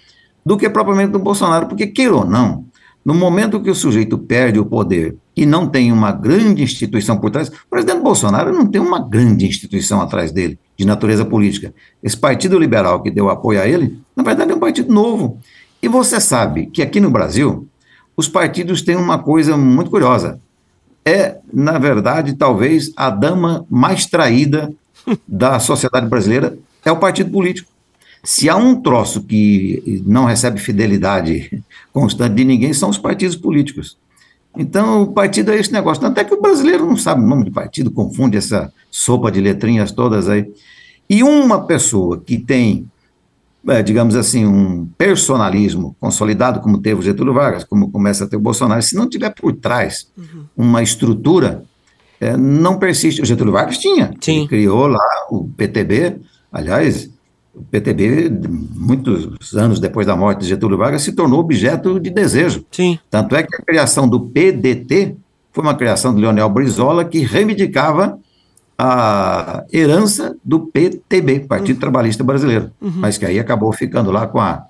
[0.45, 2.65] do que propriamente do Bolsonaro, porque queira ou não,
[3.03, 7.31] no momento que o sujeito perde o poder e não tem uma grande instituição por
[7.31, 11.73] trás, o presidente Bolsonaro não tem uma grande instituição atrás dele, de natureza política.
[12.03, 15.39] Esse Partido Liberal que deu apoio a ele, na verdade é um partido novo.
[15.81, 17.67] E você sabe que aqui no Brasil,
[18.15, 20.39] os partidos têm uma coisa muito curiosa.
[21.07, 24.73] É, na verdade, talvez a dama mais traída
[25.25, 27.71] da sociedade brasileira é o partido político.
[28.21, 33.97] Se há um troço que não recebe fidelidade constante de ninguém, são os partidos políticos.
[34.57, 36.01] Então, o partido é esse negócio.
[36.01, 39.39] Tanto é que o brasileiro não sabe o nome de partido, confunde essa sopa de
[39.39, 40.51] letrinhas todas aí.
[41.09, 42.85] E uma pessoa que tem
[43.67, 48.37] é, digamos assim, um personalismo consolidado, como teve o Getúlio Vargas, como começa a ter
[48.37, 50.45] o Bolsonaro, se não tiver por trás uhum.
[50.55, 51.63] uma estrutura,
[52.19, 53.21] é, não persiste.
[53.21, 54.39] O Getúlio Vargas tinha, Sim.
[54.39, 56.17] Ele criou lá o PTB,
[56.51, 57.09] aliás,
[57.53, 58.31] o PTB,
[58.75, 62.63] muitos anos depois da morte de Getúlio Vargas, se tornou objeto de desejo.
[62.71, 62.99] Sim.
[63.09, 65.15] Tanto é que a criação do PDT
[65.51, 68.19] foi uma criação de Leonel Brizola que reivindicava
[68.77, 71.79] a herança do PTB, Partido uhum.
[71.79, 72.93] Trabalhista Brasileiro, uhum.
[72.95, 74.65] mas que aí acabou ficando lá com a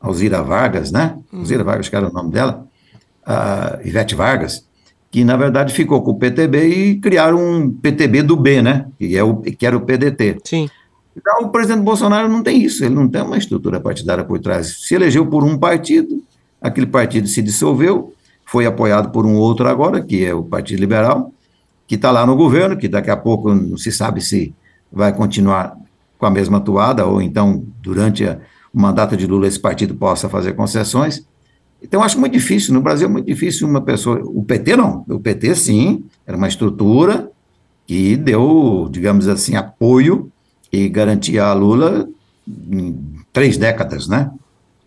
[0.00, 1.16] Alzira Vargas, né?
[1.32, 1.40] Uhum.
[1.40, 2.66] Alzira Vargas, que era o nome dela,
[3.24, 4.66] a Ivete Vargas,
[5.10, 8.86] que na verdade ficou com o PTB e criaram um PTB do B, né?
[8.98, 10.38] Que, é o, que era o PDT.
[10.44, 10.68] Sim.
[11.16, 14.82] Então, o presidente Bolsonaro não tem isso, ele não tem uma estrutura partidária por trás.
[14.82, 16.22] Se elegeu por um partido,
[16.60, 18.12] aquele partido se dissolveu,
[18.44, 21.32] foi apoiado por um outro agora, que é o Partido Liberal,
[21.86, 24.54] que está lá no governo, que daqui a pouco não se sabe se
[24.92, 25.76] vai continuar
[26.18, 28.38] com a mesma atuada, ou então, durante a,
[28.72, 31.26] o mandato de Lula, esse partido possa fazer concessões.
[31.82, 34.20] Então, acho muito difícil, no Brasil é muito difícil uma pessoa.
[34.24, 37.30] O PT não, o PT sim, era uma estrutura
[37.86, 40.30] que deu, digamos assim, apoio
[40.72, 42.08] e garantia a Lula
[42.46, 42.98] em
[43.32, 44.30] três décadas, né?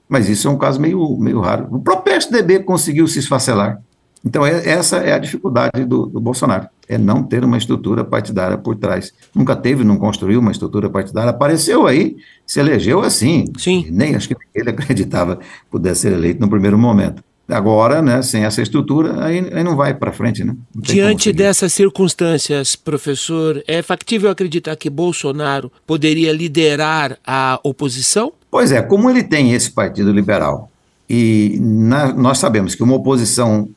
[0.07, 1.67] Mas isso é um caso meio, meio raro.
[1.71, 3.79] O próprio PSDB conseguiu se esfacelar.
[4.25, 8.57] Então, é, essa é a dificuldade do, do, Bolsonaro, é não ter uma estrutura partidária
[8.57, 9.13] por trás.
[9.33, 13.45] Nunca teve, não construiu uma estrutura partidária, apareceu aí, se elegeu assim.
[13.57, 13.85] Sim.
[13.91, 17.23] Nem acho que ele acreditava que pudesse ser eleito no primeiro momento.
[17.47, 20.55] Agora, né, sem essa estrutura, aí, aí não vai para frente, né?
[20.75, 28.31] Diante dessas circunstâncias, professor, é factível acreditar que Bolsonaro poderia liderar a oposição?
[28.51, 30.71] Pois é, como ele tem esse partido liberal,
[31.09, 33.67] e na, nós sabemos que uma oposição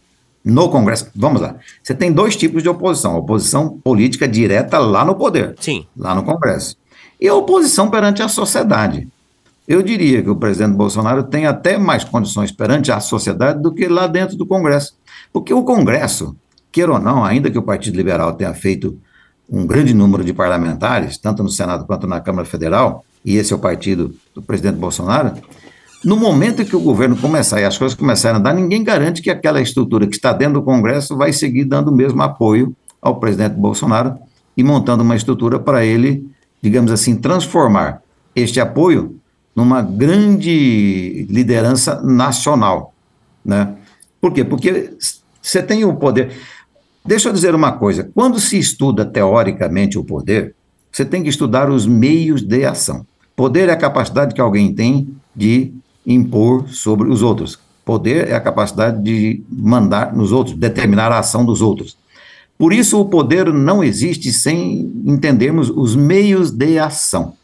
[0.45, 1.09] no Congresso.
[1.15, 1.57] Vamos lá.
[1.83, 5.87] Você tem dois tipos de oposição: oposição política direta lá no poder, Sim.
[5.97, 6.77] lá no Congresso,
[7.21, 9.09] e a oposição perante a sociedade.
[9.67, 13.87] Eu diria que o presidente Bolsonaro tem até mais condições perante a sociedade do que
[13.87, 14.95] lá dentro do Congresso.
[15.33, 16.37] Porque o Congresso,
[16.73, 18.99] queira ou não, ainda que o Partido Liberal tenha feito
[19.49, 23.57] um grande número de parlamentares, tanto no Senado quanto na Câmara Federal, e esse é
[23.57, 25.35] o partido do presidente Bolsonaro,
[26.05, 29.23] no momento em que o governo começar e as coisas começarem a andar, ninguém garante
[29.23, 33.21] que aquela estrutura que está dentro do Congresso vai seguir dando o mesmo apoio ao
[33.21, 34.17] presidente Bolsonaro
[34.57, 36.29] e montando uma estrutura para ele,
[36.61, 38.03] digamos assim, transformar
[38.35, 39.17] este apoio
[39.55, 42.95] numa grande liderança nacional,
[43.45, 43.75] né?
[44.21, 44.45] Por quê?
[44.45, 44.95] Porque
[45.41, 46.33] você tem o poder.
[47.05, 50.55] Deixa eu dizer uma coisa: quando se estuda teoricamente o poder,
[50.91, 53.05] você tem que estudar os meios de ação.
[53.35, 55.73] Poder é a capacidade que alguém tem de
[56.07, 57.59] impor sobre os outros.
[57.85, 61.97] Poder é a capacidade de mandar nos outros, determinar a ação dos outros.
[62.57, 67.35] Por isso, o poder não existe sem entendermos os meios de ação.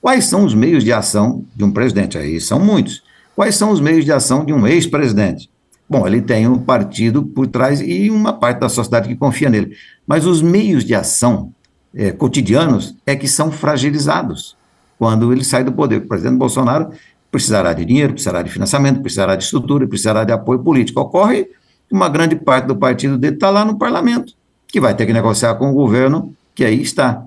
[0.00, 2.16] Quais são os meios de ação de um presidente?
[2.16, 3.02] Aí são muitos.
[3.34, 5.50] Quais são os meios de ação de um ex-presidente?
[5.88, 9.74] Bom, ele tem um partido por trás e uma parte da sociedade que confia nele.
[10.06, 11.52] Mas os meios de ação
[11.92, 14.56] é, cotidianos é que são fragilizados
[14.96, 15.96] quando ele sai do poder.
[15.96, 16.90] O presidente Bolsonaro
[17.30, 21.00] precisará de dinheiro, precisará de financiamento, precisará de estrutura, precisará de apoio político.
[21.00, 24.34] Ocorre que uma grande parte do partido dele está lá no parlamento,
[24.68, 27.24] que vai ter que negociar com o governo que aí está.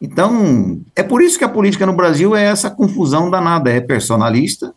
[0.00, 4.74] Então, é por isso que a política no Brasil é essa confusão danada, é personalista,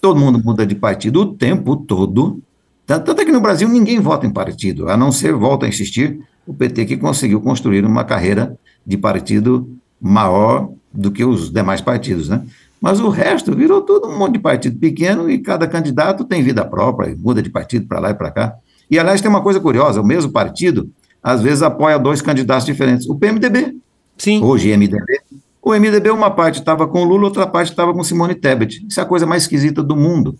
[0.00, 2.40] todo mundo muda de partido o tempo todo.
[2.86, 6.20] Tanto é que no Brasil ninguém vota em partido, a não ser, volta a insistir,
[6.46, 9.68] o PT que conseguiu construir uma carreira de partido
[10.00, 12.42] maior do que os demais partidos, né?
[12.82, 16.64] Mas o resto virou tudo um monte de partido pequeno e cada candidato tem vida
[16.64, 18.54] própria, muda de partido para lá e para cá.
[18.90, 20.90] E, aliás, tem uma coisa curiosa: o mesmo partido,
[21.22, 23.08] às vezes, apoia dois candidatos diferentes.
[23.08, 23.76] O PMDB,
[24.18, 24.42] Sim.
[24.42, 25.20] hoje MDB,
[25.62, 28.84] o MDB, uma parte estava com Lula, outra parte estava com Simone Tebet.
[28.88, 30.36] Isso é a coisa mais esquisita do mundo.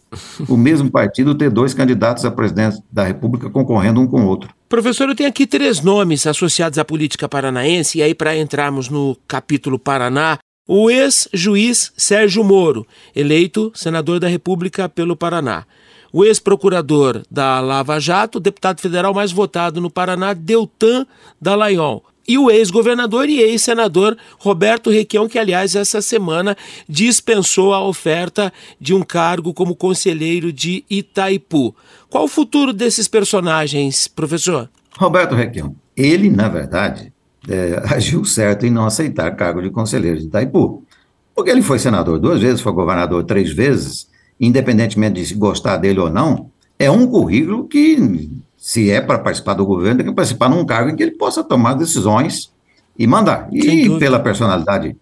[0.49, 4.51] O mesmo partido ter dois candidatos a presidente da República concorrendo um com o outro.
[4.69, 9.17] Professor, eu tenho aqui três nomes associados à política paranaense, e aí, para entrarmos no
[9.29, 15.65] capítulo Paraná, o ex-juiz Sérgio Moro, eleito senador da República pelo Paraná.
[16.13, 21.07] O ex-procurador da Lava Jato, deputado federal mais votado no Paraná, Deltan
[21.41, 26.57] Dallagnol e o ex-governador e ex-senador Roberto Requião, que, aliás, essa semana
[26.89, 31.75] dispensou a oferta de um cargo como conselheiro de Itaipu.
[32.09, 34.71] Qual o futuro desses personagens, professor?
[34.97, 37.13] Roberto Requião, ele, na verdade,
[37.49, 40.85] é, agiu certo em não aceitar cargo de conselheiro de Itaipu.
[41.35, 46.11] Porque ele foi senador duas vezes, foi governador três vezes, independentemente de gostar dele ou
[46.11, 50.65] não, é um currículo que se é para participar do governo, tem que participar num
[50.65, 52.53] cargo em que ele possa tomar decisões
[52.97, 53.49] e mandar.
[53.53, 54.97] E pela personalidade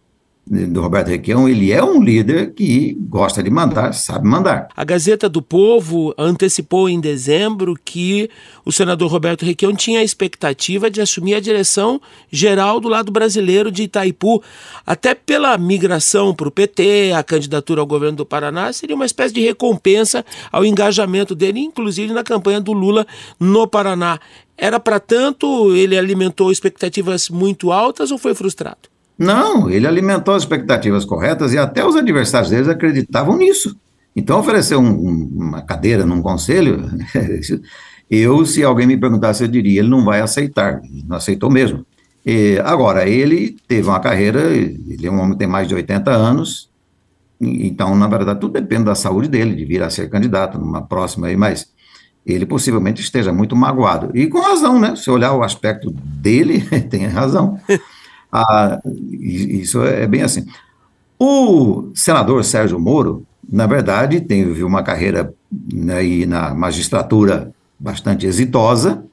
[0.51, 4.67] do Roberto Requião, ele é um líder que gosta de mandar, sabe mandar.
[4.77, 8.29] A Gazeta do Povo antecipou em dezembro que
[8.65, 12.01] o senador Roberto Requião tinha a expectativa de assumir a direção
[12.33, 14.43] geral do lado brasileiro de Itaipu,
[14.85, 19.33] até pela migração para o PT, a candidatura ao governo do Paraná seria uma espécie
[19.33, 23.07] de recompensa ao engajamento dele, inclusive na campanha do Lula
[23.39, 24.19] no Paraná.
[24.59, 28.90] Era para tanto, ele alimentou expectativas muito altas ou foi frustrado?
[29.21, 33.77] Não, ele alimentou as expectativas corretas e até os adversários deles acreditavam nisso.
[34.17, 36.89] Então, oferecer um, uma cadeira num conselho,
[38.11, 41.85] eu, se alguém me perguntasse, eu diria, ele não vai aceitar, não aceitou mesmo.
[42.25, 46.11] E, agora, ele teve uma carreira, ele é um homem que tem mais de 80
[46.11, 46.71] anos,
[47.39, 51.27] então, na verdade, tudo depende da saúde dele, de vir a ser candidato numa próxima
[51.27, 51.71] aí, mas
[52.25, 54.11] ele possivelmente esteja muito magoado.
[54.15, 54.97] E com razão, né?
[54.97, 57.59] Se olhar o aspecto dele, tem razão.
[58.33, 60.47] Ah, isso é bem assim.
[61.19, 65.35] O senador Sérgio Moro, na verdade, teve uma carreira
[65.73, 69.05] né, na magistratura bastante exitosa,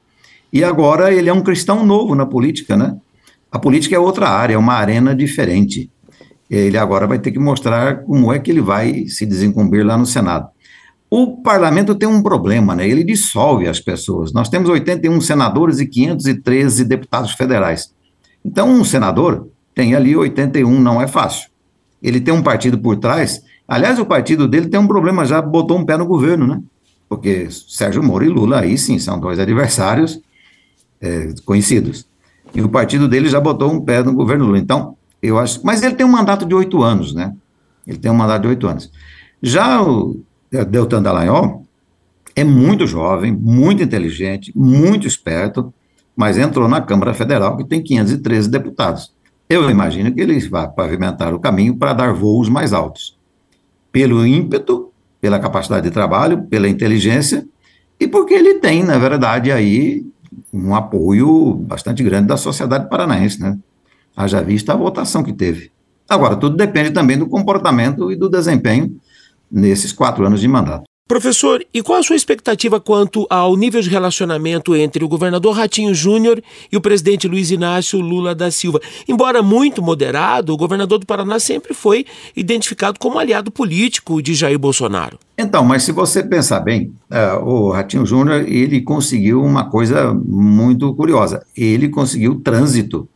[0.52, 2.96] e agora ele é um cristão novo na política, né?
[3.50, 5.90] A política é outra área, é uma arena diferente.
[6.50, 10.06] Ele agora vai ter que mostrar como é que ele vai se desincumbir lá no
[10.06, 10.48] Senado.
[11.10, 12.86] O parlamento tem um problema, né?
[12.88, 14.32] Ele dissolve as pessoas.
[14.32, 17.90] Nós temos 81 senadores e 513 deputados federais.
[18.44, 21.48] Então, um senador tem ali 81, não é fácil.
[22.02, 23.42] Ele tem um partido por trás.
[23.66, 26.60] Aliás, o partido dele tem um problema, já botou um pé no governo, né?
[27.08, 30.20] Porque Sérgio Moro e Lula, aí sim, são dois adversários
[31.00, 32.06] é, conhecidos.
[32.54, 34.58] E o partido dele já botou um pé no governo Lula.
[34.58, 35.60] Então, eu acho.
[35.64, 37.34] Mas ele tem um mandato de oito anos, né?
[37.86, 38.90] Ele tem um mandato de oito anos.
[39.42, 40.20] Já o
[40.50, 41.64] Deltan Dallagnol
[42.34, 45.72] é muito jovem, muito inteligente, muito esperto
[46.18, 49.14] mas entrou na Câmara Federal, que tem 513 deputados.
[49.48, 53.16] Eu imagino que ele vai pavimentar o caminho para dar voos mais altos,
[53.92, 54.90] pelo ímpeto,
[55.20, 57.46] pela capacidade de trabalho, pela inteligência,
[58.00, 60.04] e porque ele tem, na verdade, aí
[60.52, 63.56] um apoio bastante grande da sociedade paranaense, né?
[64.16, 65.70] Haja vista a votação que teve.
[66.08, 68.98] Agora, tudo depende também do comportamento e do desempenho
[69.48, 70.82] nesses quatro anos de mandato.
[71.08, 75.94] Professor, e qual a sua expectativa quanto ao nível de relacionamento entre o governador Ratinho
[75.94, 78.78] Júnior e o presidente Luiz Inácio Lula da Silva?
[79.08, 82.04] Embora muito moderado, o governador do Paraná sempre foi
[82.36, 85.18] identificado como aliado político de Jair Bolsonaro.
[85.38, 90.92] Então, mas se você pensar bem, uh, o Ratinho Júnior ele conseguiu uma coisa muito
[90.92, 91.42] curiosa.
[91.56, 93.08] Ele conseguiu trânsito,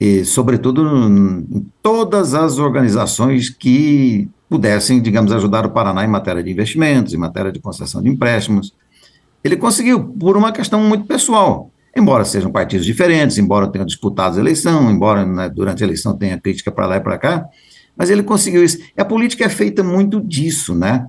[0.00, 6.50] e, sobretudo em todas as organizações que pudessem, digamos, ajudar o Paraná em matéria de
[6.50, 8.74] investimentos, em matéria de concessão de empréstimos.
[9.44, 11.70] Ele conseguiu, por uma questão muito pessoal.
[11.96, 16.38] Embora sejam partidos diferentes, embora tenham disputado a eleição, embora né, durante a eleição tenha
[16.38, 17.46] crítica para lá e para cá,
[17.96, 18.78] mas ele conseguiu isso.
[18.96, 21.08] E a política é feita muito disso, né?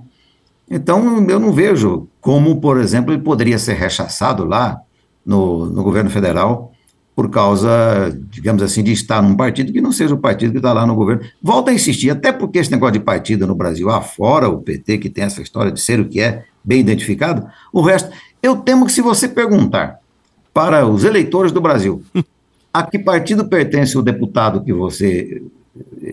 [0.68, 4.80] Então, eu não vejo como, por exemplo, ele poderia ser rechaçado lá
[5.24, 6.69] no, no governo federal
[7.20, 10.72] por causa, digamos assim, de estar num partido que não seja o partido que está
[10.72, 11.22] lá no governo.
[11.42, 15.10] Volta a insistir, até porque esse negócio de partido no Brasil, afora o PT, que
[15.10, 18.10] tem essa história de ser o que é, bem identificado, o resto,
[18.42, 19.98] eu temo que se você perguntar
[20.54, 22.02] para os eleitores do Brasil
[22.72, 25.42] a que partido pertence o deputado que você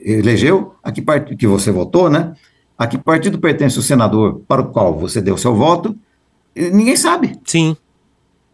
[0.04, 1.34] elegeu, a que, part...
[1.38, 2.34] que você votou, né?
[2.78, 5.96] A que partido pertence o senador para o qual você deu seu voto,
[6.54, 7.40] ninguém sabe.
[7.46, 7.78] Sim.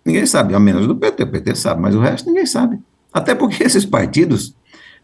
[0.06, 1.24] Ninguém sabe, a menos do PT.
[1.24, 2.80] O PT sabe, mas o resto ninguém sabe.
[3.12, 4.56] Até porque esses partidos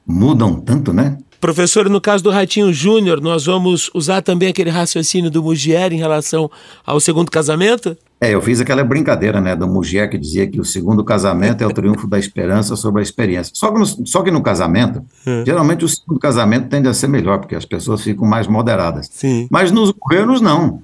[0.06, 1.18] mudam tanto, né?
[1.39, 5.97] Professor, no caso do Ratinho Júnior, nós vamos usar também aquele raciocínio do Mugier em
[5.97, 6.52] relação
[6.86, 7.97] ao segundo casamento?
[8.20, 11.68] É, eu fiz aquela brincadeira, né, do Mugier que dizia que o segundo casamento é
[11.68, 13.54] o triunfo da esperança sobre a experiência.
[13.56, 15.45] Só que no, só que no casamento, é.
[15.45, 19.08] geralmente o segundo casamento tende a ser melhor, porque as pessoas ficam mais moderadas.
[19.10, 19.47] Sim.
[19.50, 20.82] Mas nos governos, não.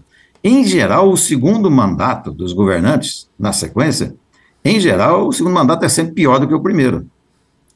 [0.47, 4.15] Em geral, o segundo mandato dos governantes, na sequência,
[4.63, 7.07] em geral, o segundo mandato é sempre pior do que o primeiro.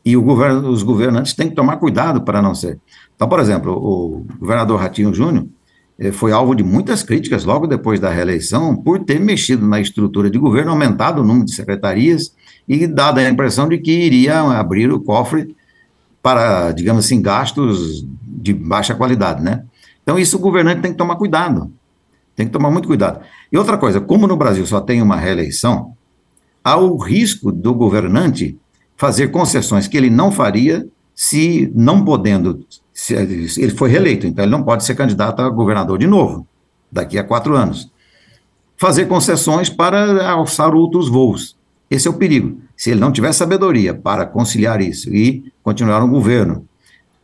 [0.06, 2.78] E governo, os governantes têm que tomar cuidado para não ser.
[3.16, 5.48] Então, por exemplo, o governador Ratinho Júnior
[5.98, 10.30] eh, foi alvo de muitas críticas logo depois da reeleição por ter mexido na estrutura
[10.30, 12.36] de governo, aumentado o número de secretarias
[12.68, 15.56] e dado a impressão de que iria abrir o cofre
[16.22, 19.64] para, digamos assim, gastos de baixa qualidade, né?
[20.04, 21.72] Então, isso o governante tem que tomar cuidado.
[22.40, 23.20] Tem que tomar muito cuidado.
[23.52, 25.94] E outra coisa, como no Brasil só tem uma reeleição,
[26.64, 28.58] há o risco do governante
[28.96, 34.54] fazer concessões que ele não faria se não podendo, se ele foi reeleito, então ele
[34.54, 36.48] não pode ser candidato a governador de novo,
[36.90, 37.92] daqui a quatro anos.
[38.78, 41.58] Fazer concessões para alçar outros voos.
[41.92, 42.62] Esse é o perigo.
[42.74, 46.66] Se ele não tiver sabedoria para conciliar isso e continuar um governo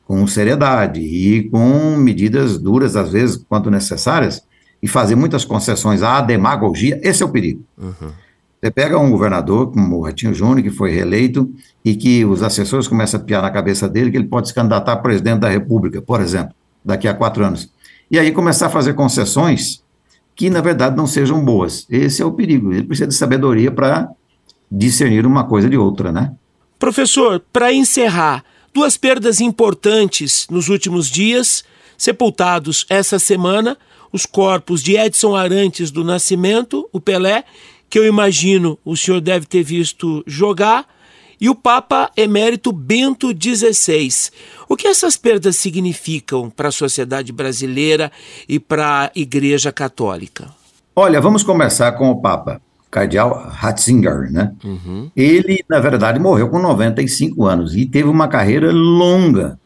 [0.06, 4.45] com seriedade e com medidas duras, às vezes, quanto necessárias,
[4.86, 7.66] e fazer muitas concessões à demagogia, esse é o perigo.
[7.76, 8.12] Uhum.
[8.62, 11.52] Você pega um governador como o Ratinho Júnior, que foi reeleito,
[11.84, 14.94] e que os assessores começam a piar na cabeça dele que ele pode se candidatar
[14.94, 17.68] a presidente da República, por exemplo, daqui a quatro anos.
[18.12, 19.84] E aí começar a fazer concessões
[20.36, 21.88] que, na verdade, não sejam boas.
[21.90, 22.72] Esse é o perigo.
[22.72, 24.08] Ele precisa de sabedoria para
[24.72, 26.32] discernir uma coisa de outra, né?
[26.78, 31.64] Professor, para encerrar, duas perdas importantes nos últimos dias,
[31.98, 33.76] sepultados essa semana,
[34.12, 37.44] os corpos de Edson Arantes do Nascimento, o Pelé,
[37.90, 40.88] que eu imagino o senhor deve ter visto jogar,
[41.40, 44.32] e o Papa Emérito Bento XVI.
[44.68, 48.12] O que essas perdas significam para a sociedade brasileira
[48.48, 50.50] e para a Igreja Católica?
[50.96, 54.54] Olha, vamos começar com o Papa, Cardeal Ratzinger, né?
[54.64, 55.12] Uhum.
[55.16, 59.60] Ele, na verdade, morreu com 95 anos e teve uma carreira longa.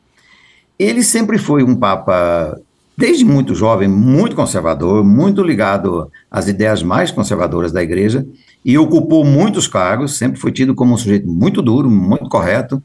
[0.77, 2.59] Ele sempre foi um Papa
[2.99, 8.27] desde muito jovem, muito conservador, muito ligado às ideias mais conservadoras da igreja,
[8.63, 12.83] e ocupou muitos cargos, sempre foi tido como um sujeito muito duro, muito correto,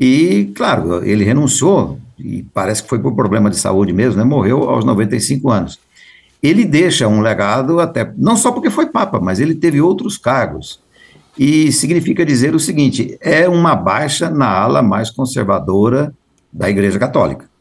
[0.00, 4.68] e, claro, ele renunciou, e parece que foi por problema de saúde mesmo, né, morreu
[4.68, 5.78] aos 95 anos.
[6.42, 10.80] Ele deixa um legado até, não só porque foi papa, mas ele teve outros cargos,
[11.38, 16.12] e significa dizer o seguinte, é uma baixa na ala mais conservadora
[16.52, 17.51] da igreja católica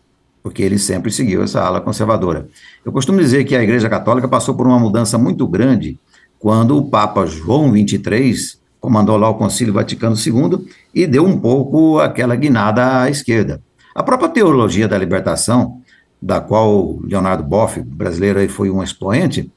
[0.44, 2.48] porque ele sempre seguiu essa ala conservadora.
[2.84, 6.00] Eu costumo dizer que a Igreja Católica passou por uma mudança muito grande
[6.40, 12.00] quando o Papa João XXIII comandou lá o Concílio Vaticano II e deu um pouco
[12.00, 13.62] aquela guinada à esquerda.
[13.94, 15.82] A própria teologia da libertação,
[16.20, 19.52] da qual Leonardo Boff, brasileiro, foi um expoente,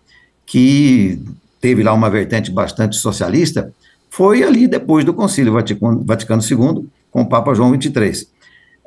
[0.45, 1.19] que
[1.61, 3.73] teve lá uma vertente bastante socialista,
[4.11, 5.55] foi ali depois do Concílio
[6.05, 8.29] Vaticano II, com o Papa João XXIII.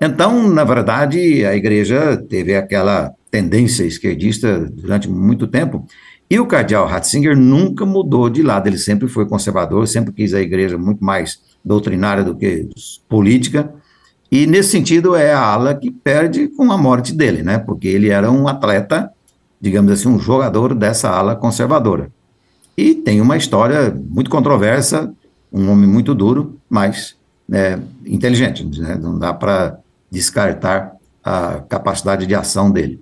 [0.02, 5.86] Então, na verdade, a igreja teve aquela tendência esquerdista durante muito tempo,
[6.30, 10.42] e o cardeal Ratzinger nunca mudou de lado, ele sempre foi conservador, sempre quis a
[10.42, 12.70] igreja muito mais doutrinária do que
[13.08, 13.74] política,
[14.30, 17.58] e nesse sentido é a ala que perde com a morte dele, né?
[17.58, 19.10] Porque ele era um atleta,
[19.60, 22.12] digamos assim, um jogador dessa ala conservadora.
[22.78, 25.14] E tem uma história muito controversa,
[25.52, 27.16] um homem muito duro, mas
[27.52, 28.96] é, inteligente, né?
[29.02, 29.80] não dá para
[30.10, 30.94] descartar
[31.24, 33.00] a capacidade de ação dele.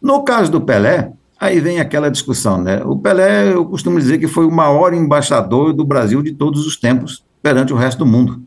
[0.00, 2.82] No caso do Pelé, aí vem aquela discussão, né?
[2.84, 6.76] O Pelé, eu costumo dizer que foi o maior embaixador do Brasil de todos os
[6.76, 8.42] tempos perante o resto do mundo.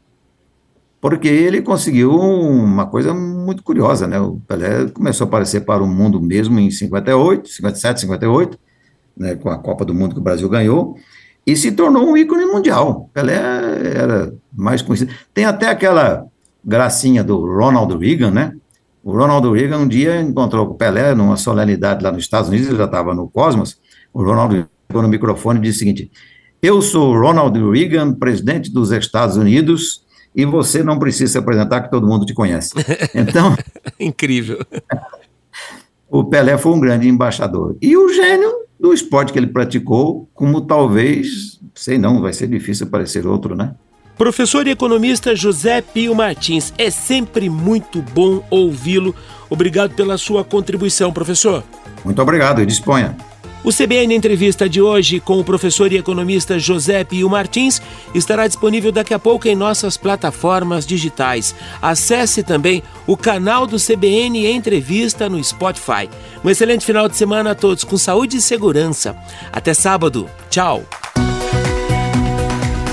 [1.00, 4.20] Porque ele conseguiu uma coisa muito curiosa, né?
[4.20, 8.58] O Pelé começou a aparecer para o mundo mesmo em 58, 57, 58,
[9.16, 10.98] né, com a Copa do Mundo que o Brasil ganhou,
[11.46, 13.10] e se tornou um ícone mundial.
[13.14, 15.14] Pelé era mais conhecido.
[15.34, 16.26] Tem até aquela
[16.66, 18.54] gracinha do Ronald Reagan, né?
[19.04, 22.68] O Ronald Reagan um dia encontrou com o Pelé numa solenidade lá nos Estados Unidos,
[22.68, 23.78] ele já estava no Cosmos.
[24.12, 26.12] O Ronald pegou no microfone e disse o seguinte:
[26.62, 30.04] Eu sou Ronald Reagan, presidente dos Estados Unidos,
[30.36, 32.74] e você não precisa se apresentar, que todo mundo te conhece.
[33.14, 33.56] Então.
[34.00, 34.66] Incrível.
[36.10, 37.78] o Pelé foi um grande embaixador.
[37.80, 42.88] E o gênio do esporte que ele praticou, como talvez, sei não, vai ser difícil
[42.88, 43.76] aparecer outro, né?
[44.18, 49.14] Professor e economista José Pio Martins, é sempre muito bom ouvi-lo.
[49.50, 51.64] Obrigado pela sua contribuição, professor.
[52.04, 53.16] Muito obrigado e disponha.
[53.62, 57.82] O CBN Entrevista de hoje com o professor e economista José Pio Martins
[58.14, 61.56] estará disponível daqui a pouco em nossas plataformas digitais.
[61.82, 66.08] Acesse também o canal do CBN Entrevista no Spotify.
[66.44, 69.18] Um excelente final de semana a todos com saúde e segurança.
[69.52, 70.30] Até sábado.
[70.50, 70.86] Tchau.